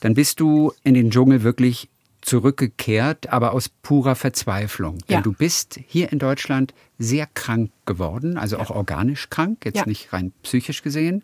[0.00, 1.88] dann bist du in den Dschungel wirklich
[2.20, 4.98] zurückgekehrt, aber aus purer Verzweiflung.
[5.06, 5.16] Ja.
[5.16, 8.62] Denn du bist hier in Deutschland sehr krank geworden, also ja.
[8.62, 9.86] auch organisch krank, jetzt ja.
[9.86, 11.22] nicht rein psychisch gesehen.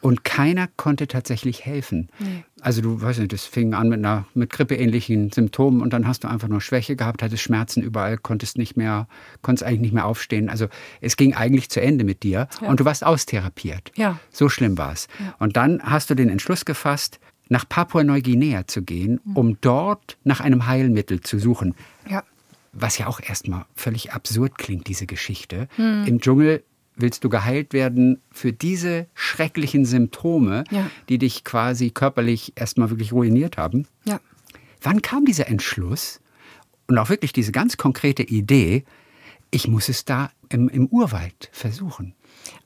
[0.00, 2.08] Und keiner konnte tatsächlich helfen.
[2.20, 2.44] Nee.
[2.62, 6.24] Also du weißt nicht, das fing an mit einer mit grippeähnlichen Symptomen und dann hast
[6.24, 9.08] du einfach nur Schwäche gehabt, hattest Schmerzen überall, konntest nicht mehr,
[9.42, 10.48] konntest eigentlich nicht mehr aufstehen.
[10.48, 10.68] Also
[11.00, 13.92] es ging eigentlich zu Ende mit dir und du warst austherapiert.
[13.96, 14.18] Ja.
[14.30, 15.08] So schlimm war es.
[15.38, 19.36] Und dann hast du den Entschluss gefasst, nach Papua-Neuguinea zu gehen, mhm.
[19.36, 21.74] um dort nach einem Heilmittel zu suchen.
[22.08, 22.22] Ja.
[22.72, 25.66] Was ja auch erstmal völlig absurd klingt, diese Geschichte.
[25.76, 26.04] Mhm.
[26.06, 26.62] Im Dschungel
[27.00, 30.90] willst du geheilt werden für diese schrecklichen Symptome, ja.
[31.08, 33.86] die dich quasi körperlich erstmal wirklich ruiniert haben.
[34.04, 34.20] Ja.
[34.82, 36.20] Wann kam dieser Entschluss
[36.86, 38.84] und auch wirklich diese ganz konkrete Idee,
[39.50, 42.14] ich muss es da im, im Urwald versuchen?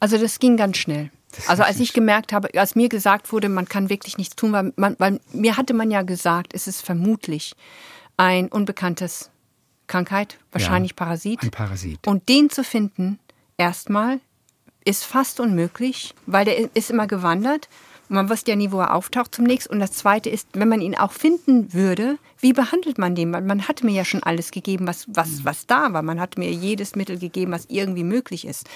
[0.00, 1.10] Also das ging ganz schnell.
[1.48, 4.72] Also als ich gemerkt habe, als mir gesagt wurde, man kann wirklich nichts tun, weil,
[4.76, 7.54] man, weil mir hatte man ja gesagt, es ist vermutlich
[8.16, 9.30] ein unbekanntes
[9.86, 11.42] Krankheit, wahrscheinlich ja, Parasit.
[11.42, 12.06] Ein Parasit.
[12.06, 13.18] Und den zu finden,
[13.56, 14.20] erstmal,
[14.84, 17.68] ist fast unmöglich, weil der ist immer gewandert.
[18.08, 19.72] Und man wusste ja nie, wo er auftaucht zum nächsten.
[19.72, 23.30] Und das Zweite ist, wenn man ihn auch finden würde, wie behandelt man den?
[23.30, 26.02] Man hat mir ja schon alles gegeben, was, was, was da war.
[26.02, 28.68] Man hat mir jedes Mittel gegeben, was irgendwie möglich ist.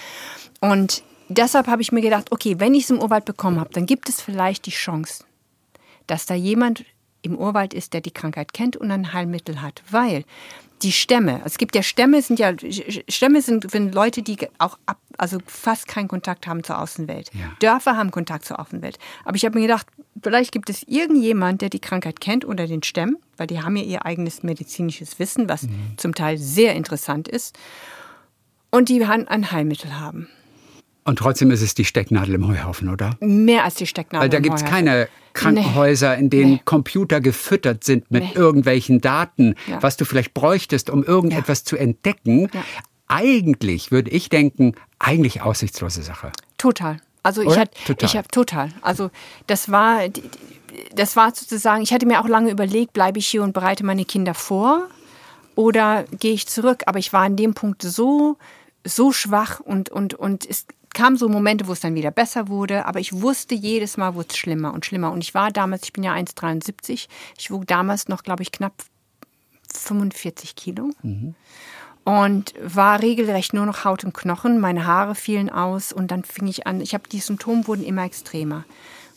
[0.61, 3.85] Und deshalb habe ich mir gedacht, okay, wenn ich es im Urwald bekommen habe, dann
[3.85, 5.23] gibt es vielleicht die Chance,
[6.07, 6.85] dass da jemand
[7.21, 9.83] im Urwald ist, der die Krankheit kennt und ein Heilmittel hat.
[9.89, 10.23] Weil
[10.81, 12.53] die Stämme, es gibt ja Stämme, sind ja
[13.09, 17.31] Stämme sind, sind Leute, die auch ab, also fast keinen Kontakt haben zur Außenwelt.
[17.33, 17.51] Ja.
[17.59, 18.97] Dörfer haben Kontakt zur Außenwelt.
[19.25, 19.87] Aber ich habe mir gedacht,
[20.21, 23.83] vielleicht gibt es irgendjemand, der die Krankheit kennt unter den Stämmen, weil die haben ja
[23.83, 25.97] ihr eigenes medizinisches Wissen, was mhm.
[25.97, 27.57] zum Teil sehr interessant ist,
[28.71, 30.29] und die ein Heilmittel haben.
[31.09, 33.17] Und trotzdem ist es die Stecknadel im Heuhaufen, oder?
[33.19, 34.25] Mehr als die Stecknadel.
[34.25, 36.61] Weil da gibt es keine Krankenhäuser, in denen nee.
[36.65, 38.31] Computer gefüttert sind mit nee.
[38.35, 39.81] irgendwelchen Daten, ja.
[39.81, 41.65] was du vielleicht bräuchtest, um irgendetwas ja.
[41.65, 42.41] zu entdecken.
[42.53, 42.61] Ja.
[43.07, 46.31] Eigentlich würde ich denken, eigentlich aussichtslose Sache.
[46.59, 46.97] Total.
[47.23, 48.69] Also ich hatte, ich habe total.
[48.83, 49.09] Also
[49.47, 50.01] das war,
[50.93, 51.81] das war sozusagen.
[51.81, 54.87] Ich hatte mir auch lange überlegt, bleibe ich hier und bereite meine Kinder vor
[55.55, 56.83] oder gehe ich zurück?
[56.85, 58.37] Aber ich war an dem Punkt so
[58.85, 62.85] so schwach und und und es kamen so Momente, wo es dann wieder besser wurde,
[62.85, 65.11] aber ich wusste jedes Mal, wurde es schlimmer und schlimmer.
[65.11, 68.73] Und ich war damals, ich bin ja 1,73, ich wog damals noch, glaube ich, knapp
[69.73, 70.91] 45 Kilo.
[71.03, 71.35] Mhm.
[72.05, 74.59] Und war regelrecht nur noch Haut und Knochen.
[74.59, 76.81] Meine Haare fielen aus und dann fing ich an.
[76.81, 78.63] Ich habe die Symptome wurden immer extremer.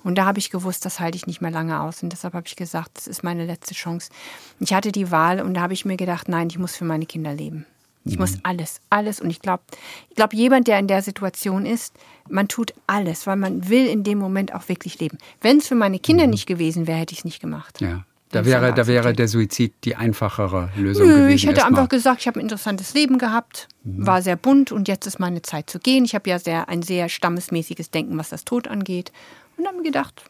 [0.04, 2.02] Und da habe ich gewusst, das halte ich nicht mehr lange aus.
[2.02, 4.10] Und deshalb habe ich gesagt, das ist meine letzte Chance.
[4.58, 7.06] Ich hatte die Wahl und da habe ich mir gedacht, nein, ich muss für meine
[7.06, 7.66] Kinder leben.
[8.04, 9.20] Ich muss alles, alles.
[9.20, 9.62] Und ich glaube,
[10.10, 11.94] ich glaube, jemand, der in der Situation ist,
[12.28, 15.18] man tut alles, weil man will in dem Moment auch wirklich leben.
[15.40, 16.30] Wenn es für meine Kinder mhm.
[16.30, 17.80] nicht gewesen wäre, hätte ich es nicht gemacht.
[17.80, 18.04] Ja.
[18.30, 21.34] Da wäre, da wäre der Suizid die einfachere Lösung Nö, gewesen.
[21.34, 24.06] Ich hätte einfach gesagt, ich habe ein interessantes Leben gehabt, mhm.
[24.06, 26.06] war sehr bunt und jetzt ist meine Zeit zu gehen.
[26.06, 29.12] Ich habe ja sehr, ein sehr stammesmäßiges Denken, was das Tod angeht.
[29.58, 30.22] Und habe mir gedacht,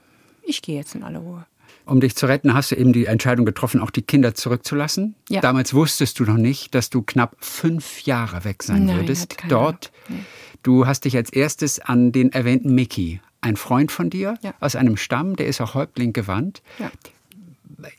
[0.42, 1.46] ich gehe jetzt in alle Ruhe.
[1.84, 5.14] Um dich zu retten, hast du eben die Entscheidung getroffen, auch die Kinder zurückzulassen.
[5.28, 5.40] Ja.
[5.40, 9.36] Damals wusstest du noch nicht, dass du knapp fünf Jahre weg sein Nein, würdest.
[9.48, 9.90] Dort.
[10.08, 10.20] Nee.
[10.62, 14.54] Du hast dich als erstes an den erwähnten Mickey, ein Freund von dir ja.
[14.60, 16.62] aus einem Stamm, der ist auch Häuptling gewandt.
[16.78, 16.90] Ja.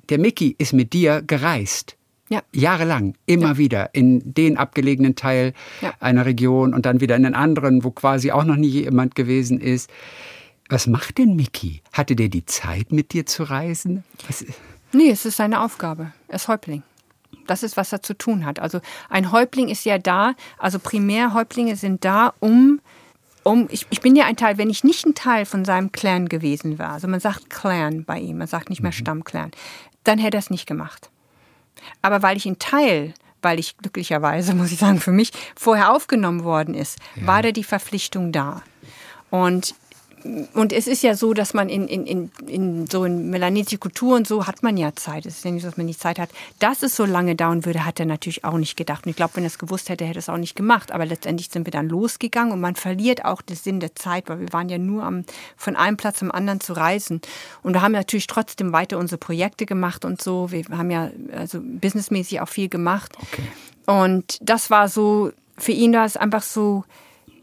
[0.09, 1.97] Der Mickey ist mit dir gereist.
[2.29, 2.41] Ja.
[2.53, 3.57] Jahrelang, immer ja.
[3.57, 5.93] wieder in den abgelegenen Teil ja.
[5.99, 9.59] einer Region und dann wieder in den anderen, wo quasi auch noch nie jemand gewesen
[9.59, 9.89] ist.
[10.73, 11.83] Was macht denn Mickey?
[11.91, 14.03] Hatte der die Zeit, mit dir zu reisen?
[14.25, 14.43] Was?
[14.91, 16.13] Nee, es ist seine Aufgabe.
[16.27, 16.81] Er ist Häuptling.
[17.45, 18.57] Das ist, was er zu tun hat.
[18.57, 22.81] Also ein Häuptling ist ja da, also Primärhäuptlinge sind da, um,
[23.43, 26.27] um ich, ich bin ja ein Teil, wenn ich nicht ein Teil von seinem Clan
[26.27, 28.95] gewesen war, also man sagt Clan bei ihm, man sagt nicht mehr mhm.
[28.95, 29.51] Stammclan,
[30.03, 31.11] dann hätte er es nicht gemacht.
[32.01, 33.13] Aber weil ich in Teil,
[33.43, 37.27] weil ich glücklicherweise, muss ich sagen, für mich vorher aufgenommen worden ist, ja.
[37.27, 38.63] war da die Verpflichtung da.
[39.33, 39.73] Und
[40.53, 44.15] und es ist ja so, dass man in, in, in, in so in melanetische Kultur
[44.15, 45.25] und so hat man ja Zeit.
[45.25, 46.29] Es ist ja nicht so, dass man nicht Zeit hat.
[46.59, 49.05] Dass es so lange dauern würde, hat er natürlich auch nicht gedacht.
[49.05, 50.91] Und ich glaube, wenn er es gewusst hätte, hätte er es auch nicht gemacht.
[50.91, 54.39] Aber letztendlich sind wir dann losgegangen und man verliert auch den Sinn der Zeit, weil
[54.39, 55.25] wir waren ja nur am,
[55.57, 57.21] von einem Platz zum anderen zu reisen.
[57.61, 60.51] Und wir haben natürlich trotzdem weiter unsere Projekte gemacht und so.
[60.51, 63.13] Wir haben ja also businessmäßig auch viel gemacht.
[63.21, 63.43] Okay.
[63.85, 66.85] Und das war so, für ihn war es einfach so,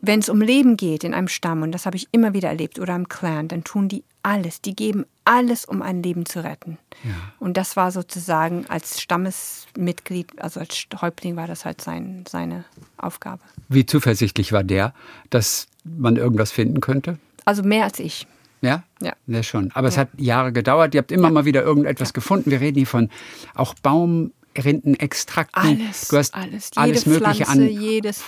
[0.01, 2.79] wenn es um Leben geht in einem Stamm, und das habe ich immer wieder erlebt,
[2.79, 6.79] oder im Clan, dann tun die alles, die geben alles, um ein Leben zu retten.
[7.05, 7.11] Ja.
[7.39, 12.65] Und das war sozusagen als Stammesmitglied, also als Häuptling war das halt sein, seine
[12.97, 13.43] Aufgabe.
[13.69, 14.95] Wie zuversichtlich war der,
[15.31, 17.19] dass man irgendwas finden könnte?
[17.45, 18.27] Also mehr als ich.
[18.63, 18.83] Ja?
[19.01, 19.15] Ja.
[19.27, 19.71] Ja, schon.
[19.73, 19.93] Aber ja.
[19.93, 20.95] es hat Jahre gedauert.
[20.95, 21.31] Ihr habt immer ja.
[21.31, 22.13] mal wieder irgendetwas ja.
[22.13, 22.51] gefunden.
[22.51, 23.09] Wir reden hier von
[23.55, 25.63] auch Baum, Rindenextrakten.
[25.63, 27.69] Alles, du hast alles, alles jede Mögliche Pflanze, an.
[27.69, 28.23] Jedes,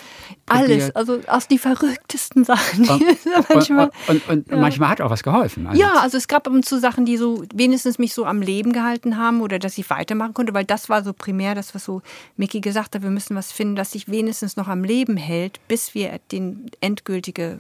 [0.47, 2.89] alles, also aus die verrücktesten Sachen.
[2.89, 3.03] Und,
[3.49, 4.57] manchmal, und, und, und ja.
[4.57, 5.67] manchmal hat auch was geholfen.
[5.67, 5.81] Also.
[5.81, 8.73] Ja, also es gab ab und zu Sachen, die so wenigstens mich so am Leben
[8.73, 12.03] gehalten haben oder dass ich weitermachen konnte, weil das war so primär das, was so
[12.37, 15.95] Mickey gesagt hat, wir müssen was finden, das sich wenigstens noch am Leben hält, bis
[15.95, 17.59] wir den endgültige,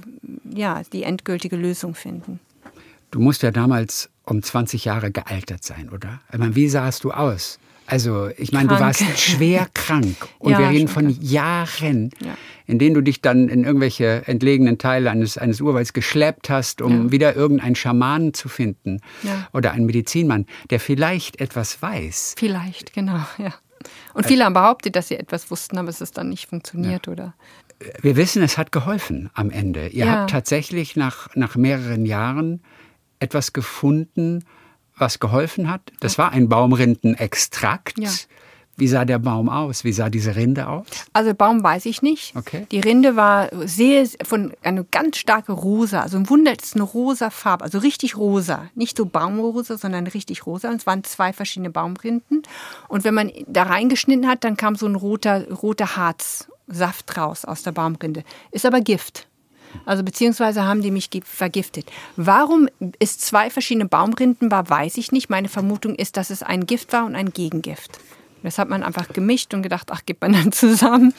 [0.48, 2.38] ja, die endgültige Lösung finden.
[3.10, 6.20] Du musst ja damals um 20 Jahre gealtert sein, oder?
[6.32, 7.58] Ich meine, wie sahst du aus?
[7.92, 10.16] Also, ich meine, du warst schwer krank.
[10.38, 12.38] Und ja, wir reden von Jahren, ja.
[12.66, 17.04] in denen du dich dann in irgendwelche entlegenen Teile eines, eines Urwalds geschleppt hast, um
[17.04, 17.12] ja.
[17.12, 19.02] wieder irgendeinen Schamanen zu finden.
[19.52, 22.36] Oder einen Medizinmann, der vielleicht etwas weiß.
[22.38, 23.52] Vielleicht, genau, ja.
[24.14, 27.34] Und viele haben behauptet, dass sie etwas wussten, aber es ist dann nicht funktioniert, oder?
[28.00, 29.88] Wir wissen, es hat geholfen am Ende.
[29.88, 32.62] Ihr habt tatsächlich nach, nach mehreren Jahren
[33.18, 34.44] etwas gefunden,
[35.02, 35.82] was geholfen hat.
[36.00, 37.98] Das war ein Baumrindenextrakt.
[37.98, 38.10] Ja.
[38.76, 39.84] Wie sah der Baum aus?
[39.84, 40.86] Wie sah diese Rinde aus?
[41.12, 42.34] Also Baum weiß ich nicht.
[42.34, 42.66] Okay.
[42.70, 47.28] Die Rinde war sehr von eine ganz starke rosa, also ein Wunder, ist eine rosa
[47.28, 50.70] Farbe, also richtig rosa, nicht so Baumrosa, sondern richtig rosa.
[50.70, 52.42] Und es waren zwei verschiedene Baumrinden.
[52.88, 57.62] Und wenn man da reingeschnitten hat, dann kam so ein roter roter Harzsaft raus aus
[57.62, 58.24] der Baumrinde.
[58.52, 59.28] Ist aber Gift.
[59.84, 61.90] Also beziehungsweise haben die mich vergiftet.
[62.16, 62.68] Warum
[62.98, 65.30] es zwei verschiedene Baumrinden war, weiß ich nicht.
[65.30, 67.98] Meine Vermutung ist, dass es ein Gift war und ein Gegengift.
[68.42, 71.14] Das hat man einfach gemischt und gedacht, ach, gibt man dann zusammen.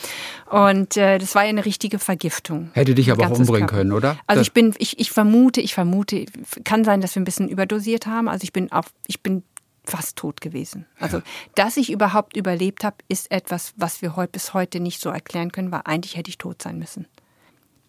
[0.49, 2.69] Und äh, das war ja eine richtige Vergiftung.
[2.73, 3.81] Hätte dich aber auch umbringen Körper.
[3.83, 4.17] können, oder?
[4.27, 6.25] Also ich bin, ich, ich vermute, ich vermute,
[6.63, 8.27] kann sein, dass wir ein bisschen überdosiert haben.
[8.27, 9.43] Also ich bin auf, ich bin
[9.85, 10.85] fast tot gewesen.
[10.99, 11.23] Also, ja.
[11.55, 15.51] dass ich überhaupt überlebt habe, ist etwas, was wir heute bis heute nicht so erklären
[15.51, 17.05] können, weil eigentlich hätte ich tot sein müssen.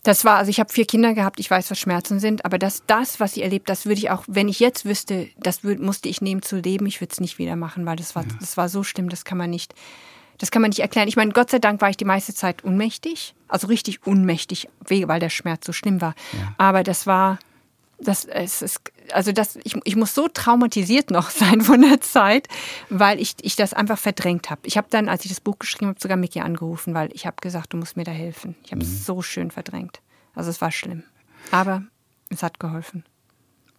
[0.05, 2.85] Das war, also ich habe vier Kinder gehabt, ich weiß, was Schmerzen sind, aber das,
[2.87, 6.11] das, was ich erlebt, das würde ich auch, wenn ich jetzt wüsste, das würd, musste
[6.11, 8.29] ich nehmen zu leben, ich würde es nicht wieder machen, weil das war, ja.
[8.39, 9.75] das war so schlimm, das kann man nicht,
[10.37, 11.09] das kann man nicht erklären.
[11.09, 15.21] Ich meine, Gott sei Dank war ich die meiste Zeit unmächtig, also richtig unmächtig, weil
[15.21, 16.15] der Schmerz so schlimm war.
[16.35, 16.55] Ja.
[16.59, 17.39] Aber das war,
[18.05, 18.81] das, es ist,
[19.13, 22.49] also das, ich, ich muss so traumatisiert noch sein von der Zeit,
[22.91, 24.61] weil ich, ich das einfach verdrängt habe.
[24.65, 27.37] Ich habe dann, als ich das Buch geschrieben habe, sogar Mickey angerufen, weil ich habe
[27.41, 28.57] gesagt, du musst mir da helfen.
[28.65, 28.97] Ich habe es mhm.
[28.99, 30.01] so schön verdrängt.
[30.35, 31.05] Also es war schlimm.
[31.51, 31.83] Aber
[32.31, 33.05] es hat geholfen.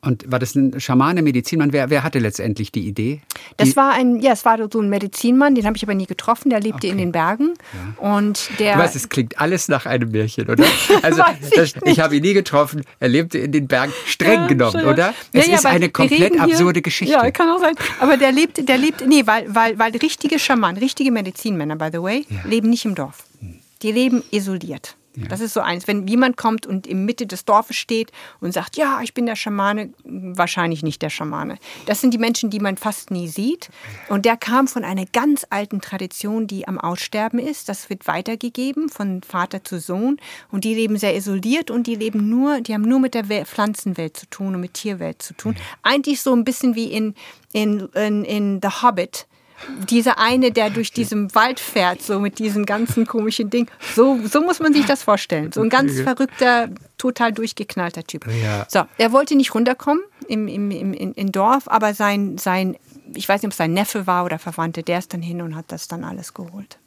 [0.05, 1.73] Und war das ein Schamane, Medizinmann?
[1.73, 3.21] Wer, wer hatte letztendlich die Idee?
[3.57, 6.05] Das die war ein, ja, es war so ein Medizinmann, den habe ich aber nie
[6.05, 6.51] getroffen.
[6.51, 6.89] Der lebte okay.
[6.89, 8.11] in den Bergen ja.
[8.15, 8.75] und der.
[8.75, 10.65] Du weißt, es klingt alles nach einem Märchen, oder?
[11.01, 11.23] Also
[11.61, 12.83] ich, ich habe ihn nie getroffen.
[12.99, 15.13] Er lebte in den Bergen, streng ja, genommen, schon, oder?
[15.33, 17.13] Es ja, ist eine komplett absurde Geschichte.
[17.13, 17.75] Ja, kann auch sein.
[17.99, 22.01] Aber der lebte, der lebt, nee, weil, weil, weil richtige Schamanen, richtige Medizinmänner, by the
[22.01, 23.25] way, leben nicht im Dorf.
[23.81, 24.95] Die leben isoliert.
[25.15, 25.27] Ja.
[25.27, 25.87] Das ist so eins.
[25.87, 29.35] Wenn jemand kommt und in Mitte des Dorfes steht und sagt, ja, ich bin der
[29.35, 31.57] Schamane, wahrscheinlich nicht der Schamane.
[31.85, 33.69] Das sind die Menschen, die man fast nie sieht.
[34.09, 37.69] Und der kam von einer ganz alten Tradition, die am Aussterben ist.
[37.69, 40.17] Das wird weitergegeben von Vater zu Sohn.
[40.51, 44.17] Und die leben sehr isoliert und die leben nur, die haben nur mit der Pflanzenwelt
[44.17, 45.55] zu tun und mit Tierwelt zu tun.
[45.83, 47.15] Eigentlich so ein bisschen wie in,
[47.53, 49.27] in, in, in The Hobbit
[49.89, 53.69] dieser eine, der durch diesen Wald fährt, so mit diesem ganzen komischen Ding.
[53.95, 55.51] So, so muss man sich das vorstellen.
[55.51, 58.27] So ein ganz verrückter, total durchgeknallter Typ.
[58.27, 58.65] Ja.
[58.69, 62.77] So, er wollte nicht runterkommen im, im, im, im Dorf, aber sein, sein,
[63.13, 65.55] ich weiß nicht, ob es sein Neffe war oder Verwandte, der ist dann hin und
[65.55, 66.77] hat das dann alles geholt.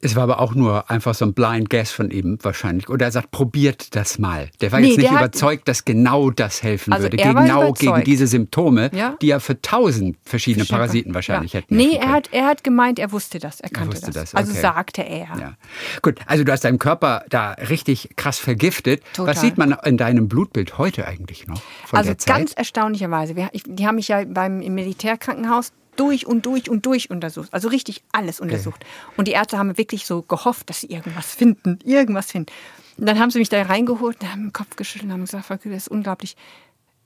[0.00, 2.88] Es war aber auch nur einfach so ein Blind Guess von ihm wahrscheinlich.
[2.88, 4.48] Oder er sagt, probiert das mal.
[4.60, 7.16] Der war nee, jetzt nicht überzeugt, dass genau das helfen also würde.
[7.16, 9.16] Genau gegen diese Symptome, ja?
[9.20, 11.60] die ja für tausend verschiedene Parasiten wahrscheinlich ja.
[11.60, 11.76] hätten.
[11.76, 13.58] Nee, er hat, er hat gemeint, er wusste das.
[13.58, 14.14] Er kannte er das.
[14.14, 14.34] das.
[14.36, 14.58] Also okay.
[14.58, 15.26] Also sagte er.
[15.38, 15.54] Ja.
[16.02, 19.02] Gut, also du hast deinen Körper da richtig krass vergiftet.
[19.14, 19.34] Total.
[19.34, 21.60] Was sieht man in deinem Blutbild heute eigentlich noch?
[21.90, 23.34] also ganz erstaunlicherweise.
[23.34, 27.52] Die haben mich ja beim, im Militärkrankenhaus durch und durch und durch untersucht.
[27.52, 28.84] Also richtig alles untersucht.
[29.16, 32.52] Und die Ärzte haben wirklich so gehofft, dass sie irgendwas finden, irgendwas finden.
[32.96, 35.56] Und dann haben sie mich da reingeholt, haben den Kopf geschüttelt und haben gesagt, Frau
[35.56, 36.36] Kühler, das ist unglaublich.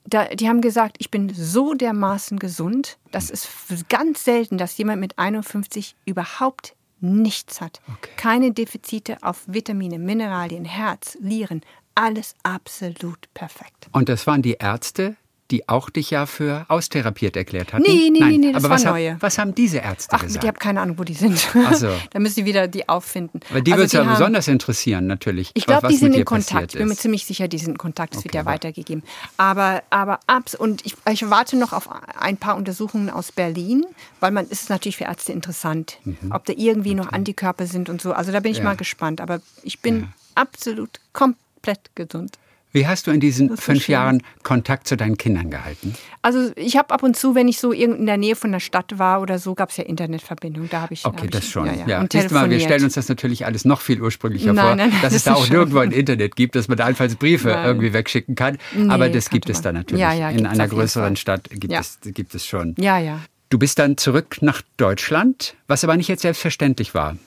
[0.05, 3.47] Da, die haben gesagt, ich bin so dermaßen gesund, das ist
[3.89, 7.81] ganz selten, dass jemand mit 51 überhaupt nichts hat.
[7.87, 8.11] Okay.
[8.17, 11.61] Keine Defizite auf Vitamine, Mineralien, Herz, Nieren,
[11.95, 13.87] alles absolut perfekt.
[13.91, 15.15] Und das waren die Ärzte,
[15.53, 17.83] die auch dich ja für austherapiert erklärt hatten?
[17.87, 18.29] Nee, nee, Nein.
[18.31, 19.11] nee, nee, das Aber war was, neue.
[19.11, 20.43] Haben, was haben diese Ärzte Ach, gesagt?
[20.43, 21.47] ich habe keine Ahnung, wo die sind.
[21.65, 21.89] Ach so.
[22.11, 23.39] da müssen sie wieder die auffinden.
[23.51, 25.51] Weil die Also würde es ja haben- besonders interessieren, natürlich.
[25.53, 26.73] Ich was- glaube, was die sind in Kontakt.
[26.73, 28.15] Ich bin mir ziemlich sicher, die sind in Kontakt.
[28.15, 29.03] Es wird Okay, ja aber- weitergegeben.
[29.37, 31.87] Aber, aber abs und ich, ich warte noch auf
[32.19, 33.85] ein paar Untersuchungen aus Berlin,
[34.19, 35.99] weil man ist natürlich für Ärzte interessant,
[36.31, 38.13] ob da irgendwie noch Antikörper sind und so.
[38.13, 38.63] Also da bin ich Mhm.
[38.65, 38.69] Ja.
[38.71, 39.21] mal gespannt.
[39.21, 42.37] Aber ich bin absolut komplett gesund.
[42.73, 43.93] Wie hast du in diesen fünf schön.
[43.93, 45.93] Jahren Kontakt zu deinen Kindern gehalten?
[46.23, 48.59] Also ich habe ab und zu, wenn ich so irgend in der Nähe von der
[48.59, 50.69] Stadt war oder so, gab es ja Internetverbindung.
[50.71, 51.05] Da habe ich.
[51.05, 51.67] Okay, hab das ich, schon.
[51.67, 52.01] Ja, Ja, ja.
[52.01, 54.99] Und mal, wir stellen uns das natürlich alles noch viel ursprünglicher Nein, vor, nein, nein,
[55.03, 57.07] dass es das da ist auch schon- nirgendwo ein Internet gibt, dass man da einfach
[57.15, 58.57] Briefe irgendwie wegschicken kann.
[58.75, 60.01] Nee, Aber das gibt es da natürlich.
[60.01, 61.15] Ja, ja, In einer größeren.
[61.15, 62.73] Stadt gibt, es, gibt es schon.
[62.79, 63.19] Ja, ja.
[63.49, 67.17] Du bist dann zurück nach Deutschland, was aber nicht jetzt selbstverständlich war.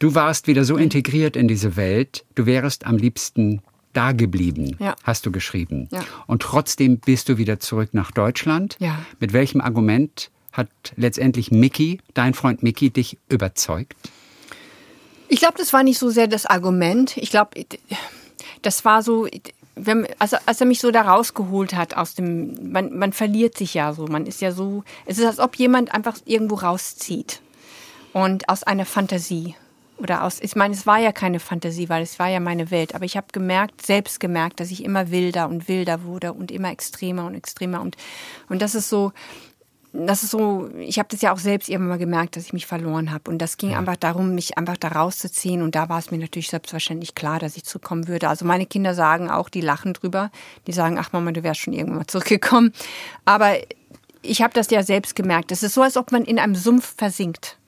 [0.00, 3.62] Du warst wieder so integriert in diese Welt, du wärst am liebsten
[3.92, 4.94] da geblieben, Ja.
[5.02, 5.88] hast du geschrieben.
[5.90, 6.00] Ja.
[6.26, 8.76] Und trotzdem bist du wieder zurück nach Deutschland.
[8.78, 8.98] Ja.
[9.20, 13.94] Mit welchem Argument hat letztendlich Mickey, dein Freund Mickey, dich überzeugt?
[15.28, 17.16] Ich glaube, das war nicht so sehr das Argument.
[17.16, 17.64] Ich glaube,
[18.60, 19.26] das war so,
[19.74, 23.72] wenn, also als er mich so da rausgeholt hat aus dem, man, man verliert sich
[23.72, 27.40] ja so, man ist ja so, es ist als ob jemand einfach irgendwo rauszieht
[28.12, 29.54] und aus einer Fantasie
[30.02, 32.94] oder aus, ich meine, es war ja keine Fantasie, weil es war ja meine Welt,
[32.94, 36.70] aber ich habe gemerkt, selbst gemerkt, dass ich immer wilder und wilder wurde und immer
[36.70, 37.96] extremer und extremer und
[38.48, 39.12] und das ist so,
[39.92, 42.66] das ist so, ich habe das ja auch selbst irgendwann mal gemerkt, dass ich mich
[42.66, 43.30] verloren habe.
[43.30, 45.60] Und das ging einfach darum, mich einfach da rauszuziehen.
[45.60, 48.28] Und da war es mir natürlich selbstverständlich klar, dass ich zurückkommen würde.
[48.28, 50.30] Also meine Kinder sagen auch, die lachen drüber.
[50.66, 52.72] Die sagen, ach Mama, du wärst schon irgendwann mal zurückgekommen.
[53.26, 53.54] Aber
[54.22, 55.52] ich habe das ja selbst gemerkt.
[55.52, 57.58] Es ist so, als ob man in einem Sumpf versinkt.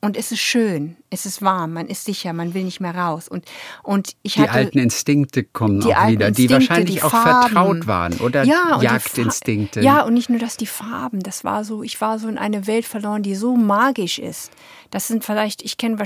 [0.00, 3.26] Und es ist schön, es ist warm, man ist sicher, man will nicht mehr raus.
[3.26, 3.44] Und,
[3.82, 7.10] und ich Die hatte, alten Instinkte kommen die auch wieder, die Instinkte, wahrscheinlich die auch
[7.10, 7.52] Farben.
[7.52, 9.80] vertraut waren oder ja, die Jagdinstinkte.
[9.80, 11.20] Ja, und nicht nur das, die Farben.
[11.20, 14.52] Das war so, ich war so in eine Welt verloren, die so magisch ist.
[14.90, 15.98] Das sind vielleicht, ich kenne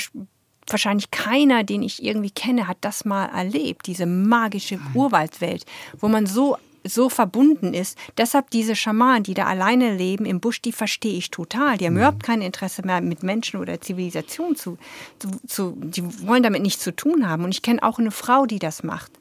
[0.66, 5.66] wahrscheinlich keiner, den ich irgendwie kenne, hat das mal erlebt, diese magische Urwaldwelt,
[5.99, 7.99] wo man so so verbunden ist.
[8.16, 11.78] Deshalb diese Schamanen, die da alleine leben im Busch, die verstehe ich total.
[11.78, 14.78] Die haben überhaupt kein Interesse mehr mit Menschen oder Zivilisation zu,
[15.18, 17.45] zu, zu die wollen damit nichts zu tun haben.
[17.45, 19.12] Und ich kenne auch eine Frau, die das macht.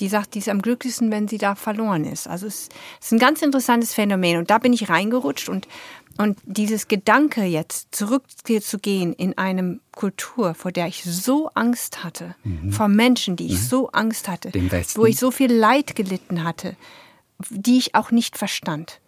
[0.00, 2.26] Die sagt, die ist am glücklichsten, wenn sie da verloren ist.
[2.26, 2.68] Also es
[3.00, 4.38] ist ein ganz interessantes Phänomen.
[4.38, 5.68] Und da bin ich reingerutscht und,
[6.18, 12.34] und dieses Gedanke jetzt zurückzugehen in eine Kultur, vor der ich so Angst hatte,
[12.70, 14.52] vor Menschen, die ich so Angst hatte,
[14.94, 16.76] wo ich so viel Leid gelitten hatte,
[17.50, 19.00] die ich auch nicht verstand.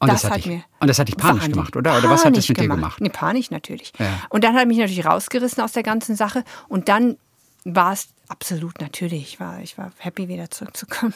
[0.00, 1.96] Und das, das hat dich, mir und das hat dich panisch Wahnsinnig gemacht, oder?
[1.96, 3.00] Oder was hat das mit dir gemacht?
[3.00, 3.92] Nee, panisch natürlich.
[3.98, 4.20] Ja.
[4.28, 6.44] Und dann hat mich natürlich rausgerissen aus der ganzen Sache.
[6.68, 7.16] Und dann
[7.64, 9.22] war es absolut natürlich.
[9.22, 11.14] Ich war, ich war happy, wieder zurückzukommen.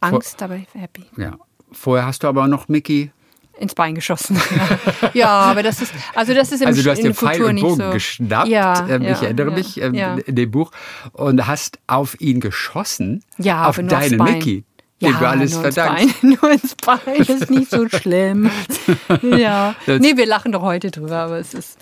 [0.00, 1.04] Angst, aber happy.
[1.16, 1.38] Ja.
[1.70, 3.12] Vorher hast du aber noch Mickey.
[3.58, 4.40] Ins Bein geschossen.
[5.12, 7.60] Ja, aber das ist, also das ist im Also du hast der Pfeil Kultur und
[7.60, 7.90] Bogen so.
[7.90, 8.48] geschnappt.
[8.48, 10.16] Ja, ähm, ja, ich erinnere ja, mich ähm, ja.
[10.16, 10.72] in dem Buch
[11.12, 13.22] und hast auf ihn geschossen.
[13.38, 14.18] Ja, auf deinen.
[14.18, 14.64] Mickey.
[15.00, 16.20] Ja, dem du alles nur ins verdankst.
[16.22, 16.30] Bein.
[16.40, 18.50] Nur ins Bein ist nicht so schlimm.
[19.22, 19.74] Ja.
[19.86, 21.78] Das- Nee, wir lachen doch heute drüber, aber es ist.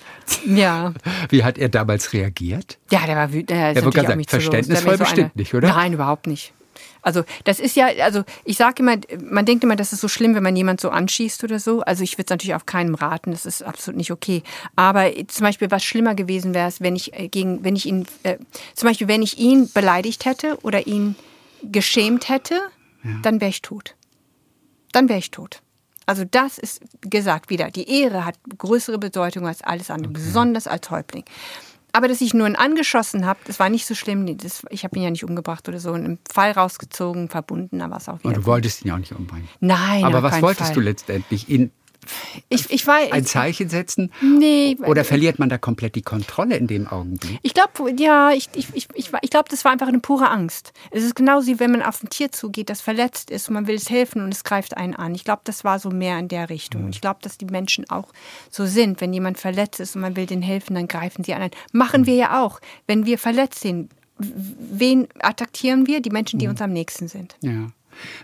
[0.47, 0.93] Ja.
[1.29, 2.79] Wie hat er damals reagiert?
[2.91, 3.51] Ja, der war wütend.
[3.51, 4.27] Der ist natürlich auch sagen, los.
[4.31, 5.69] verständnisvoll so bestimmt nicht, oder?
[5.69, 6.53] Nein, überhaupt nicht.
[7.03, 10.35] Also das ist ja, also ich sage immer, man denkt immer, das ist so schlimm,
[10.35, 11.81] wenn man jemand so anschießt oder so.
[11.81, 14.43] Also ich würde es natürlich auch keinem raten, das ist absolut nicht okay.
[14.77, 18.39] Aber zum Beispiel, was schlimmer gewesen wäre, wenn ich äh, gegen, wenn ich ihn, äh,
[18.75, 21.17] zum Beispiel, wenn ich ihn beleidigt hätte oder ihn
[21.63, 22.61] geschämt hätte,
[23.23, 23.97] dann wäre ich tot.
[24.93, 25.61] Dann wäre ich tot.
[26.07, 30.91] Also das ist gesagt wieder, die Ehre hat größere Bedeutung als alles andere, besonders als
[30.91, 31.25] Häuptling.
[31.95, 34.25] Aber dass ich nur ihn angeschossen habe, das war nicht so schlimm.
[34.25, 35.93] Nee, Das, ich habe ihn ja nicht umgebracht oder so.
[35.93, 38.29] Einen Pfeil rausgezogen, verbunden, da war es auch wieder.
[38.29, 39.49] Und du wolltest ihn ja auch nicht umbringen.
[39.61, 40.75] Nein, Aber was wolltest Fall.
[40.75, 41.49] du letztendlich?
[41.51, 41.71] Ihn
[42.49, 44.13] Ich, ich war, ein Zeichen setzen?
[44.21, 47.39] Nee, Oder verliert man da komplett die Kontrolle in dem Augenblick?
[47.43, 50.73] Ich glaube, ja, ich, ich, ich, ich, glaube, das war einfach eine pure Angst.
[50.91, 53.67] Es ist genauso wie wenn man auf ein Tier zugeht, das verletzt ist und man
[53.67, 55.15] will es helfen und es greift einen an.
[55.15, 56.85] Ich glaube, das war so mehr in der Richtung.
[56.85, 58.09] Und ich glaube, dass die Menschen auch
[58.51, 59.01] so sind.
[59.01, 61.51] Wenn jemand verletzt ist und man will denen helfen, dann greifen sie an.
[61.73, 62.61] Machen wir ja auch.
[62.87, 66.01] Wenn wir verletzt sind, wen attackieren wir?
[66.01, 67.37] Die Menschen, die uns am nächsten sind.
[67.41, 67.71] Ja.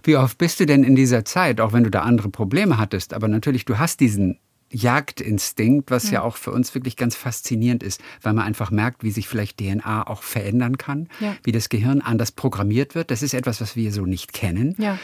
[0.03, 3.15] Wie oft bist du denn in dieser Zeit, auch wenn du da andere Probleme hattest,
[3.15, 4.39] aber natürlich, du hast diesen
[4.71, 6.15] Jagdinstinkt, was ja.
[6.15, 6.23] ja.
[6.23, 10.07] auch für uns wirklich ganz faszinierend ist, weil man einfach merkt, wie sich vielleicht DNA
[10.07, 11.37] auch verändern kann, ja.
[11.43, 13.11] wie das Gehirn anders programmiert wird.
[13.11, 14.75] Das ist etwas, was wir so nicht kennen.
[14.79, 14.99] Ja.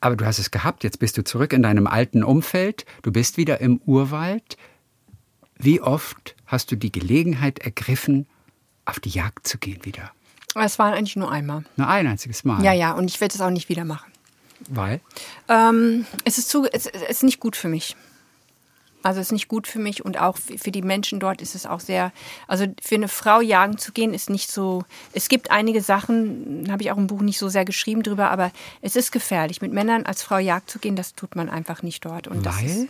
[0.00, 3.36] Aber du hast es gehabt, jetzt bist du zurück in deinem alten Umfeld, du bist
[3.36, 4.56] wieder im Urwald.
[5.56, 8.26] Wie oft hast du die Gelegenheit ergriffen,
[8.84, 10.12] auf die Jagd zu gehen wieder?
[10.60, 11.64] Es war eigentlich nur einmal.
[11.76, 12.62] Nur ein einziges Mal?
[12.64, 14.10] Ja, ja, und ich werde es auch nicht wieder machen.
[14.68, 15.00] Weil?
[15.48, 17.96] Ähm, es, ist zu, es, es ist nicht gut für mich.
[19.02, 21.66] Also es ist nicht gut für mich und auch für die Menschen dort ist es
[21.66, 22.12] auch sehr,
[22.48, 24.82] also für eine Frau jagen zu gehen ist nicht so,
[25.12, 28.50] es gibt einige Sachen, habe ich auch im Buch nicht so sehr geschrieben drüber, aber
[28.82, 29.62] es ist gefährlich.
[29.62, 32.26] Mit Männern als Frau jagd zu gehen, das tut man einfach nicht dort.
[32.26, 32.66] Und weil?
[32.66, 32.88] Ist,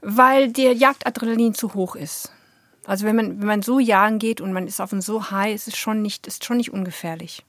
[0.00, 2.32] weil der Jagdadrenalin zu hoch ist.
[2.88, 5.54] Also wenn man, wenn man so jagen geht und man ist auf einem so high,
[5.54, 7.44] ist es schon nicht, ist schon nicht ungefährlich.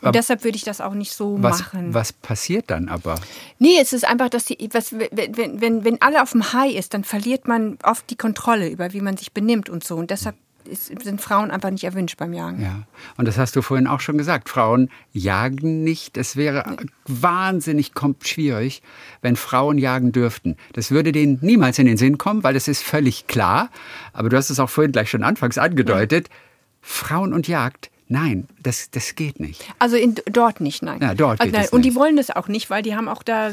[0.00, 1.94] Und aber deshalb würde ich das auch nicht so was, machen.
[1.94, 3.20] Was passiert dann aber?
[3.60, 6.92] Nee, es ist einfach, dass die, was, wenn, wenn, wenn alle auf dem High ist,
[6.92, 9.94] dann verliert man oft die Kontrolle über, wie man sich benimmt und so.
[9.94, 10.34] Und deshalb
[10.68, 12.62] ist, sind Frauen einfach nicht erwünscht beim Jagen.
[12.62, 12.82] Ja,
[13.16, 14.48] und das hast du vorhin auch schon gesagt.
[14.48, 16.16] Frauen jagen nicht.
[16.16, 16.86] Es wäre nee.
[17.06, 17.92] wahnsinnig
[18.22, 18.82] schwierig,
[19.22, 20.56] wenn Frauen jagen dürften.
[20.72, 23.70] Das würde denen niemals in den Sinn kommen, weil das ist völlig klar.
[24.12, 26.28] Aber du hast es auch vorhin gleich schon anfangs angedeutet.
[26.28, 26.34] Ja.
[26.80, 29.62] Frauen und Jagd Nein, das, das geht nicht.
[29.78, 31.00] Also in, dort nicht, nein.
[31.00, 31.68] Ja, dort also nein.
[31.70, 33.52] Und die wollen das auch nicht, weil die haben auch da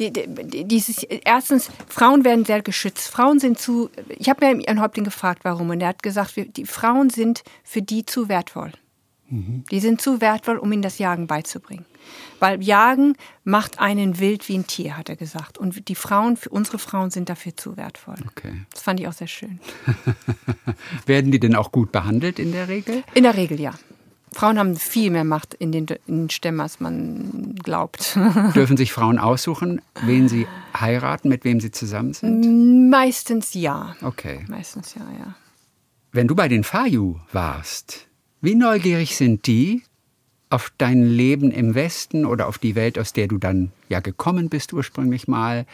[0.00, 3.08] die, die, dieses erstens Frauen werden sehr geschützt.
[3.08, 3.90] Frauen sind zu.
[4.08, 7.82] Ich habe mir einen Häuptling gefragt, warum, und er hat gesagt, die Frauen sind für
[7.82, 8.72] die zu wertvoll.
[9.34, 9.64] Mhm.
[9.70, 11.84] Die sind zu wertvoll, um ihnen das Jagen beizubringen.
[12.38, 15.58] Weil Jagen macht einen wild wie ein Tier, hat er gesagt.
[15.58, 18.16] Und die Frauen, für unsere Frauen sind dafür zu wertvoll.
[18.28, 18.52] Okay.
[18.72, 19.58] Das fand ich auch sehr schön.
[21.06, 23.02] Werden die denn auch gut behandelt in der Regel?
[23.14, 23.74] In der Regel ja.
[24.32, 28.18] Frauen haben viel mehr Macht in den, in den Stämmen, als man glaubt.
[28.54, 30.46] Dürfen sich Frauen aussuchen, wen sie
[30.78, 32.90] heiraten, mit wem sie zusammen sind?
[32.90, 33.96] Meistens ja.
[34.02, 34.44] Okay.
[34.48, 35.34] Meistens ja, ja.
[36.12, 38.08] Wenn du bei den Fayu warst,
[38.44, 39.82] wie neugierig sind die
[40.50, 44.48] auf dein Leben im Westen oder auf die Welt, aus der du dann ja gekommen
[44.48, 45.66] bist ursprünglich mal?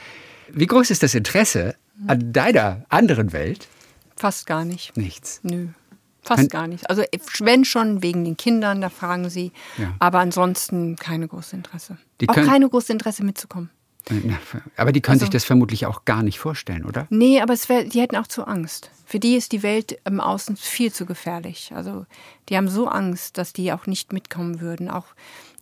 [0.48, 1.74] Wie groß ist das Interesse
[2.06, 3.68] an deiner anderen Welt?
[4.16, 4.96] Fast gar nicht.
[4.96, 5.40] Nichts.
[5.42, 5.68] Nö.
[6.22, 6.88] Fast gar nicht.
[6.88, 7.02] Also
[7.40, 9.52] wenn schon wegen den Kindern, da fragen sie.
[9.78, 9.94] Ja.
[9.98, 11.96] Aber ansonsten keine große Interesse.
[12.20, 13.70] Die auch keine große Interesse mitzukommen.
[14.76, 17.06] Aber die können also, sich das vermutlich auch gar nicht vorstellen, oder?
[17.10, 18.90] Nee, aber wär, die hätten auch zu Angst.
[19.06, 21.72] Für die ist die Welt im Außen viel zu gefährlich.
[21.74, 22.06] Also
[22.48, 24.88] die haben so Angst, dass die auch nicht mitkommen würden.
[24.90, 25.06] Auch,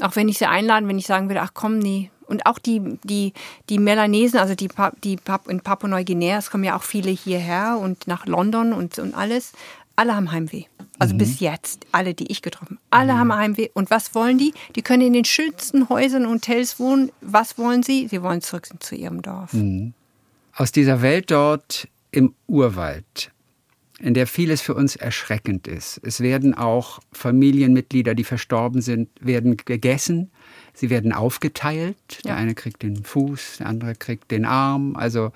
[0.01, 2.11] auch wenn ich sie einladen, wenn ich sagen würde, ach komm, nee.
[2.26, 3.32] Und auch die, die,
[3.70, 4.68] die Melanesen, also die,
[5.03, 5.18] die
[5.49, 9.53] in Papua-Neuguinea, es kommen ja auch viele hierher und nach London und, und alles
[9.99, 10.64] alle haben Heimweh.
[10.99, 11.18] Also mhm.
[11.18, 13.18] bis jetzt, alle, die ich getroffen habe, alle mhm.
[13.18, 13.68] haben Heimweh.
[13.74, 14.55] Und was wollen die?
[14.76, 17.11] Die können in den schönsten Häusern und Hotels wohnen.
[17.20, 18.09] Was wollen sie?
[18.09, 19.53] Sie wollen zurück zu ihrem Dorf.
[19.53, 19.92] Mhm.
[20.55, 23.30] Aus dieser Welt dort im Urwald,
[24.01, 26.01] in der vieles für uns erschreckend ist.
[26.05, 30.30] Es werden auch Familienmitglieder, die verstorben sind, werden gegessen.
[30.74, 31.96] Sie werden aufgeteilt.
[32.22, 32.22] Ja.
[32.22, 34.94] Der eine kriegt den Fuß, der andere kriegt den Arm.
[34.96, 35.32] Also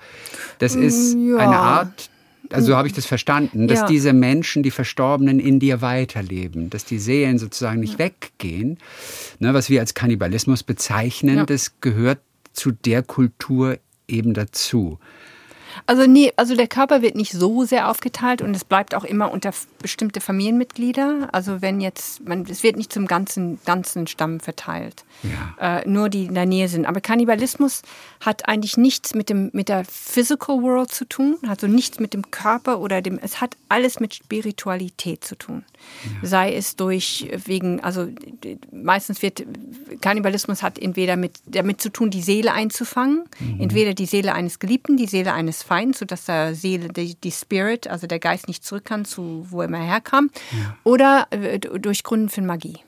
[0.59, 1.37] das ist ja.
[1.37, 2.09] eine Art
[2.53, 3.87] also so habe ich das verstanden, dass ja.
[3.87, 8.05] diese Menschen, die Verstorbenen in dir weiterleben, dass die Seelen sozusagen nicht ja.
[8.05, 8.77] weggehen.
[9.39, 11.45] Ne, was wir als Kannibalismus bezeichnen, ja.
[11.45, 12.19] das gehört
[12.53, 13.77] zu der Kultur
[14.07, 14.99] eben dazu.
[15.85, 19.31] Also nee, also der Körper wird nicht so sehr aufgeteilt und es bleibt auch immer
[19.31, 19.51] unter
[19.81, 21.29] bestimmte Familienmitglieder.
[21.31, 25.05] Also wenn jetzt, man, es wird nicht zum ganzen, ganzen Stamm verteilt.
[25.23, 25.79] Ja.
[25.79, 26.85] Äh, nur die in der Nähe sind.
[26.85, 27.81] Aber Kannibalismus
[28.19, 32.31] hat eigentlich nichts mit dem, mit der Physical World zu tun, also nichts mit dem
[32.31, 35.63] Körper oder dem, es hat alles mit Spiritualität zu tun.
[36.21, 36.27] Ja.
[36.27, 38.07] Sei es durch, wegen, also
[38.71, 39.45] meistens wird,
[40.01, 43.61] Kannibalismus hat entweder mit, damit zu tun, die Seele einzufangen, mhm.
[43.61, 47.87] entweder die Seele eines Geliebten, die Seele eines Feind, sodass der Seele, die, die, Spirit,
[47.87, 50.29] also der Geist nicht zurück kann, zu wo er immer herkam.
[50.51, 50.77] Ja.
[50.83, 52.79] Oder äh, durch Gründen für Magie.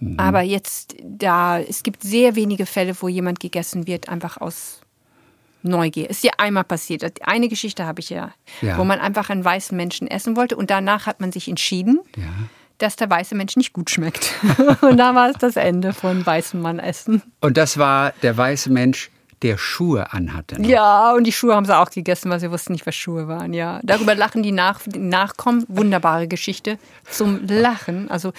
[0.00, 0.18] Mhm.
[0.18, 4.80] Aber jetzt, da, es gibt sehr wenige Fälle, wo jemand gegessen wird, einfach aus
[5.62, 6.08] Neugier.
[6.08, 7.04] Ist ja einmal passiert.
[7.26, 10.70] Eine Geschichte habe ich ja, ja, wo man einfach einen weißen Menschen essen wollte und
[10.70, 12.22] danach hat man sich entschieden, ja.
[12.78, 14.34] dass der weiße Mensch nicht gut schmeckt.
[14.82, 17.22] und da war es das Ende von weißem Mann essen.
[17.40, 19.10] Und das war der weiße Mensch,
[19.42, 20.60] der Schuhe anhatte.
[20.60, 20.68] Noch.
[20.68, 23.52] Ja, und die Schuhe haben sie auch gegessen, weil sie wussten nicht, was Schuhe waren.
[23.52, 25.64] Ja, darüber lachen die, Nach die Nachkommen.
[25.68, 26.78] Wunderbare Geschichte
[27.10, 28.10] zum Lachen.
[28.10, 28.32] Also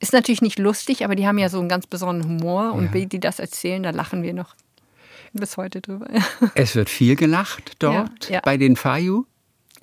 [0.00, 2.94] ist natürlich nicht lustig, aber die haben ja so einen ganz besonderen Humor und ja.
[2.94, 4.54] wie die das erzählen, da lachen wir noch
[5.32, 6.06] bis heute drüber.
[6.54, 8.40] es wird viel gelacht dort ja, ja.
[8.40, 9.26] bei den Fayu.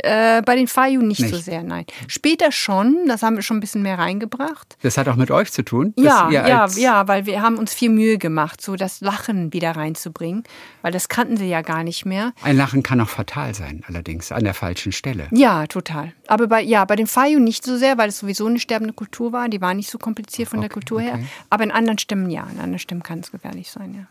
[0.03, 1.33] Äh, bei den Fayu nicht, Nicht.
[1.33, 1.85] so sehr, nein.
[2.07, 4.77] Später schon, das haben wir schon ein bisschen mehr reingebracht.
[4.81, 5.93] Das hat auch mit euch zu tun?
[5.97, 10.43] Ja, ja, ja, weil wir haben uns viel Mühe gemacht, so das Lachen wieder reinzubringen,
[10.81, 12.33] weil das kannten sie ja gar nicht mehr.
[12.41, 15.27] Ein Lachen kann auch fatal sein, allerdings, an der falschen Stelle.
[15.31, 16.13] Ja, total.
[16.27, 19.31] Aber bei, ja, bei den Fayu nicht so sehr, weil es sowieso eine sterbende Kultur
[19.31, 19.49] war.
[19.49, 21.15] Die war nicht so kompliziert von der Kultur her.
[21.15, 21.25] okay.
[21.49, 22.43] Aber in anderen Stämmen ja.
[22.43, 24.05] In anderen Stämmen kann es gefährlich sein, ja.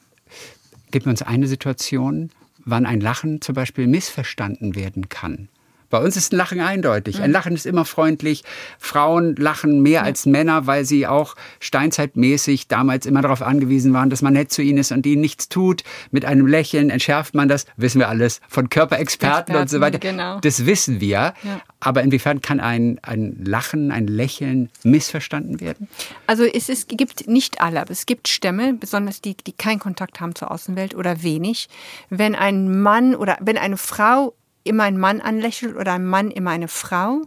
[0.90, 2.30] Gib mir uns eine Situation,
[2.64, 5.48] wann ein Lachen zum Beispiel missverstanden werden kann.
[5.90, 7.18] Bei uns ist ein Lachen eindeutig.
[7.18, 7.24] Mhm.
[7.24, 8.44] Ein Lachen ist immer freundlich.
[8.78, 14.22] Frauen lachen mehr als Männer, weil sie auch steinzeitmäßig damals immer darauf angewiesen waren, dass
[14.22, 15.82] man nett zu ihnen ist und ihnen nichts tut.
[16.10, 19.98] Mit einem Lächeln entschärft man das, wissen wir alles, von Körperexperten und so Experten, weiter.
[19.98, 20.40] genau.
[20.40, 21.34] Das wissen wir.
[21.42, 21.60] Ja.
[21.80, 25.88] Aber inwiefern kann ein, ein Lachen, ein Lächeln missverstanden werden?
[26.26, 30.20] Also es ist, gibt nicht alle, aber es gibt Stämme, besonders die, die keinen Kontakt
[30.20, 31.68] haben zur Außenwelt oder wenig.
[32.10, 34.34] Wenn ein Mann oder wenn eine Frau
[34.64, 37.22] immer einen Mann anlächelt oder ein Mann immer eine Frau,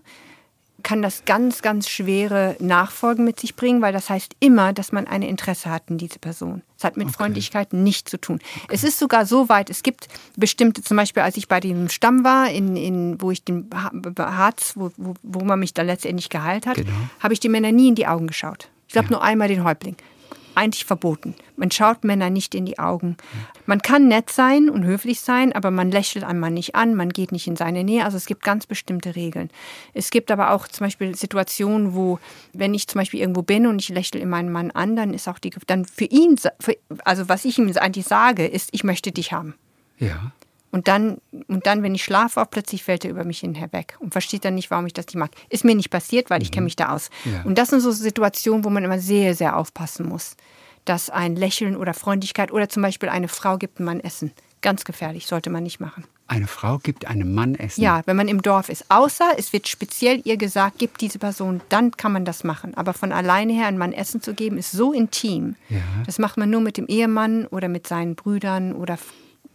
[0.82, 5.08] kann das ganz, ganz schwere Nachfolgen mit sich bringen, weil das heißt immer, dass man
[5.08, 6.62] ein Interesse hat in diese Person.
[6.78, 8.40] Es hat mit Freundlichkeit nichts zu tun.
[8.70, 12.26] Es ist sogar so weit, es gibt bestimmte, zum Beispiel als ich bei dem Stamm
[12.26, 16.28] war, in, in, wo ich den Ha- Harz, wo, wo, wo man mich dann letztendlich
[16.30, 16.90] geheilt hat, Genau.
[17.22, 18.68] habe ich den Männern nie in die Augen geschaut.
[18.88, 19.96] Ich glaube nur einmal den Häuptling.
[20.56, 21.36] Eigentlich verboten.
[21.56, 23.18] Man schaut Männer nicht in die Augen.
[23.66, 27.10] Man kann nett sein und höflich sein, aber man lächelt einen Mann nicht an, man
[27.10, 28.06] geht nicht in seine Nähe.
[28.06, 29.50] Also es gibt ganz bestimmte Regeln.
[29.94, 32.20] Es gibt aber auch zum Beispiel Situationen, wo,
[32.54, 35.28] wenn ich zum Beispiel irgendwo bin und ich lächle immer einen Mann an, dann ist
[35.28, 39.12] auch die, dann für ihn, für, also was ich ihm eigentlich sage, ist, ich möchte
[39.12, 39.56] dich haben.
[40.00, 40.32] Ja.
[40.74, 44.12] Und dann, und dann, wenn ich schlafe, auch plötzlich fällt er über mich hinweg und
[44.12, 45.30] versteht dann nicht, warum ich das nicht mag.
[45.50, 47.12] Ist mir nicht passiert, weil ich kenne mich da aus.
[47.26, 47.44] Ja.
[47.44, 50.36] Und das sind so Situationen, wo man immer sehr, sehr aufpassen muss,
[50.84, 54.32] dass ein Lächeln oder Freundlichkeit oder zum Beispiel eine Frau gibt einem Mann Essen.
[54.62, 56.06] Ganz gefährlich, sollte man nicht machen.
[56.26, 57.84] Eine Frau gibt einem Mann Essen.
[57.84, 58.90] Ja, wenn man im Dorf ist.
[58.90, 62.74] Außer es wird speziell ihr gesagt, gibt diese Person, dann kann man das machen.
[62.74, 65.56] Aber von alleine her einen Mann Essen zu geben, ist so intim.
[65.70, 65.82] Ja.
[66.08, 68.98] Das macht man nur mit dem Ehemann oder mit seinen Brüdern oder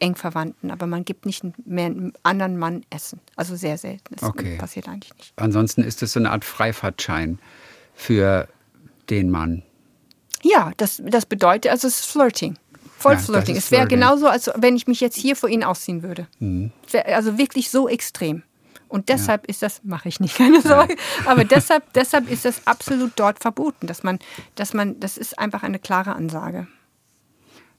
[0.01, 0.70] eng Verwandten.
[0.70, 3.20] Aber man gibt nicht mehr einem anderen Mann Essen.
[3.36, 4.14] Also sehr selten.
[4.14, 4.57] Das Okay.
[4.59, 5.32] passiert eigentlich nicht.
[5.36, 7.38] Ansonsten ist es so eine Art Freifahrtschein
[7.94, 8.49] für
[9.11, 9.62] den Mann.
[10.42, 12.57] Ja, das, das bedeutet, also es ist Flirting.
[12.96, 13.57] Voll Ja, Flirting.
[13.57, 16.26] Es wäre genauso, als wenn ich mich jetzt hier vor Ihnen ausziehen würde.
[16.38, 16.72] Mhm.
[17.07, 18.42] Also wirklich so extrem.
[18.88, 20.96] Und deshalb ist das, mache ich nicht, keine Sorge,
[21.26, 24.18] aber deshalb, deshalb ist das absolut dort verboten, dass man,
[24.55, 26.66] dass man, das ist einfach eine klare Ansage.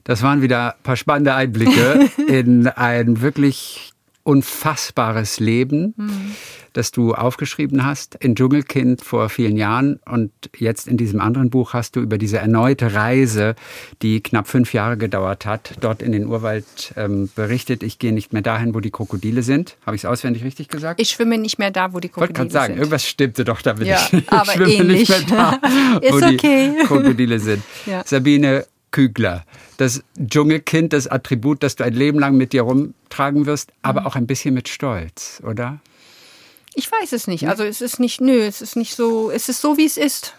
[0.04, 3.92] Das waren wieder ein paar spannende Einblicke in ein wirklich
[4.24, 6.32] unfassbares Leben, Mhm.
[6.74, 10.00] das du aufgeschrieben hast in Dschungelkind vor vielen Jahren.
[10.06, 13.56] Und jetzt in diesem anderen Buch hast du über diese erneute Reise,
[14.04, 17.82] die knapp fünf Jahre gedauert hat, dort in den Urwald ähm, berichtet.
[17.82, 19.78] Ich gehe nicht mehr dahin, wo die Krokodile sind.
[19.86, 21.02] Habe ich es auswendig richtig gesagt?
[21.02, 22.78] Ich schwimme nicht mehr da, wo die Ich wollte Krokodile gerade sagen, sind.
[22.80, 23.88] irgendwas stimmte doch damit.
[23.88, 25.10] Ja, ich aber schwimme ähnlich.
[25.10, 26.72] nicht mehr da, wo die okay.
[26.86, 27.64] Krokodile sind.
[27.88, 28.04] Ja.
[28.06, 29.44] Sabine Kügler,
[29.78, 33.76] das Dschungelkind, das Attribut, das du ein Leben lang mit dir rumtragen wirst, Mhm.
[33.84, 35.80] aber auch ein bisschen mit Stolz, oder?
[36.76, 37.48] Ich weiß es nicht.
[37.48, 40.34] Also es ist nicht, nö, es ist nicht so, es ist so, wie es ist.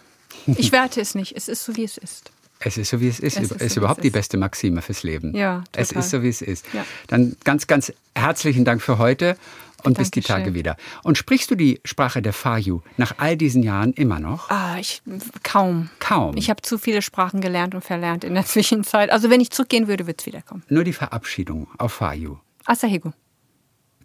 [0.47, 1.37] Ich werte es nicht.
[1.37, 2.31] Es ist so, wie es ist.
[2.63, 3.37] Es ist so, wie es ist.
[3.39, 4.13] Es ist, ist so, wie überhaupt es die ist.
[4.15, 5.35] beste Maxime fürs Leben.
[5.35, 6.03] Ja, Es total.
[6.03, 6.67] ist so, wie es ist.
[6.75, 6.85] Ja.
[7.07, 9.37] Dann ganz, ganz herzlichen Dank für heute
[9.83, 10.45] und bis die Dankeschön.
[10.45, 10.77] Tage wieder.
[11.03, 14.51] Und sprichst du die Sprache der Fayu nach all diesen Jahren immer noch?
[14.51, 15.01] Ah, ich
[15.43, 15.89] kaum.
[16.01, 16.37] Kaum.
[16.37, 19.11] Ich habe zu viele Sprachen gelernt und verlernt in der Zwischenzeit.
[19.11, 20.63] Also wenn ich zurückgehen würde, würde es wiederkommen.
[20.69, 22.37] Nur die Verabschiedung auf Fayu.
[22.67, 23.15] Asahego.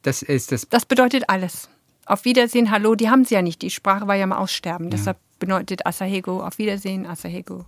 [0.04, 1.68] Das ist das Das bedeutet alles.
[2.06, 3.62] Auf Wiedersehen, Hallo, die haben sie ja nicht.
[3.64, 4.92] Die Sprache war ja mal aussterben.
[4.92, 7.66] Deshalb bedeutet Asahego auf Wiedersehen, Asahego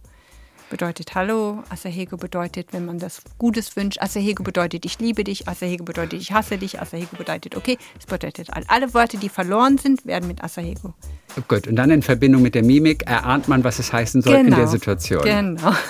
[0.70, 5.84] bedeutet Hallo, Asahego bedeutet, wenn man das Gutes wünscht, Asahego bedeutet ich liebe dich, Asahego
[5.84, 7.78] bedeutet ich hasse dich, Asahego bedeutet okay.
[7.99, 10.93] Es bedeutet all- alle Worte, die verloren sind, werden mit Asahego.
[11.47, 14.49] Gut, und dann in Verbindung mit der Mimik erahnt man, was es heißen soll in
[14.51, 15.24] der Situation.
[15.24, 15.72] Genau.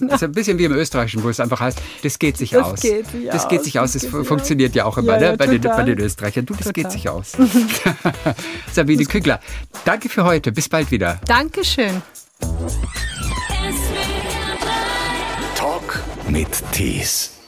[0.00, 2.62] Das ist ein bisschen wie im Österreichischen, wo es einfach heißt, das geht sich Das
[2.66, 2.80] aus.
[2.80, 3.92] geht sich das aus, geht sich aus.
[3.92, 5.24] das Das funktioniert ja auch immer Ja, ne?
[5.26, 6.44] ja, bei, den, bei den Österreichern.
[6.44, 6.82] Du, das Total.
[6.82, 7.32] geht sich aus.
[8.72, 9.40] Sabine Kügler,
[9.84, 10.52] danke für heute.
[10.52, 11.20] Bis bald wieder.
[11.26, 12.02] Dankeschön.
[16.32, 17.41] Mit Tees.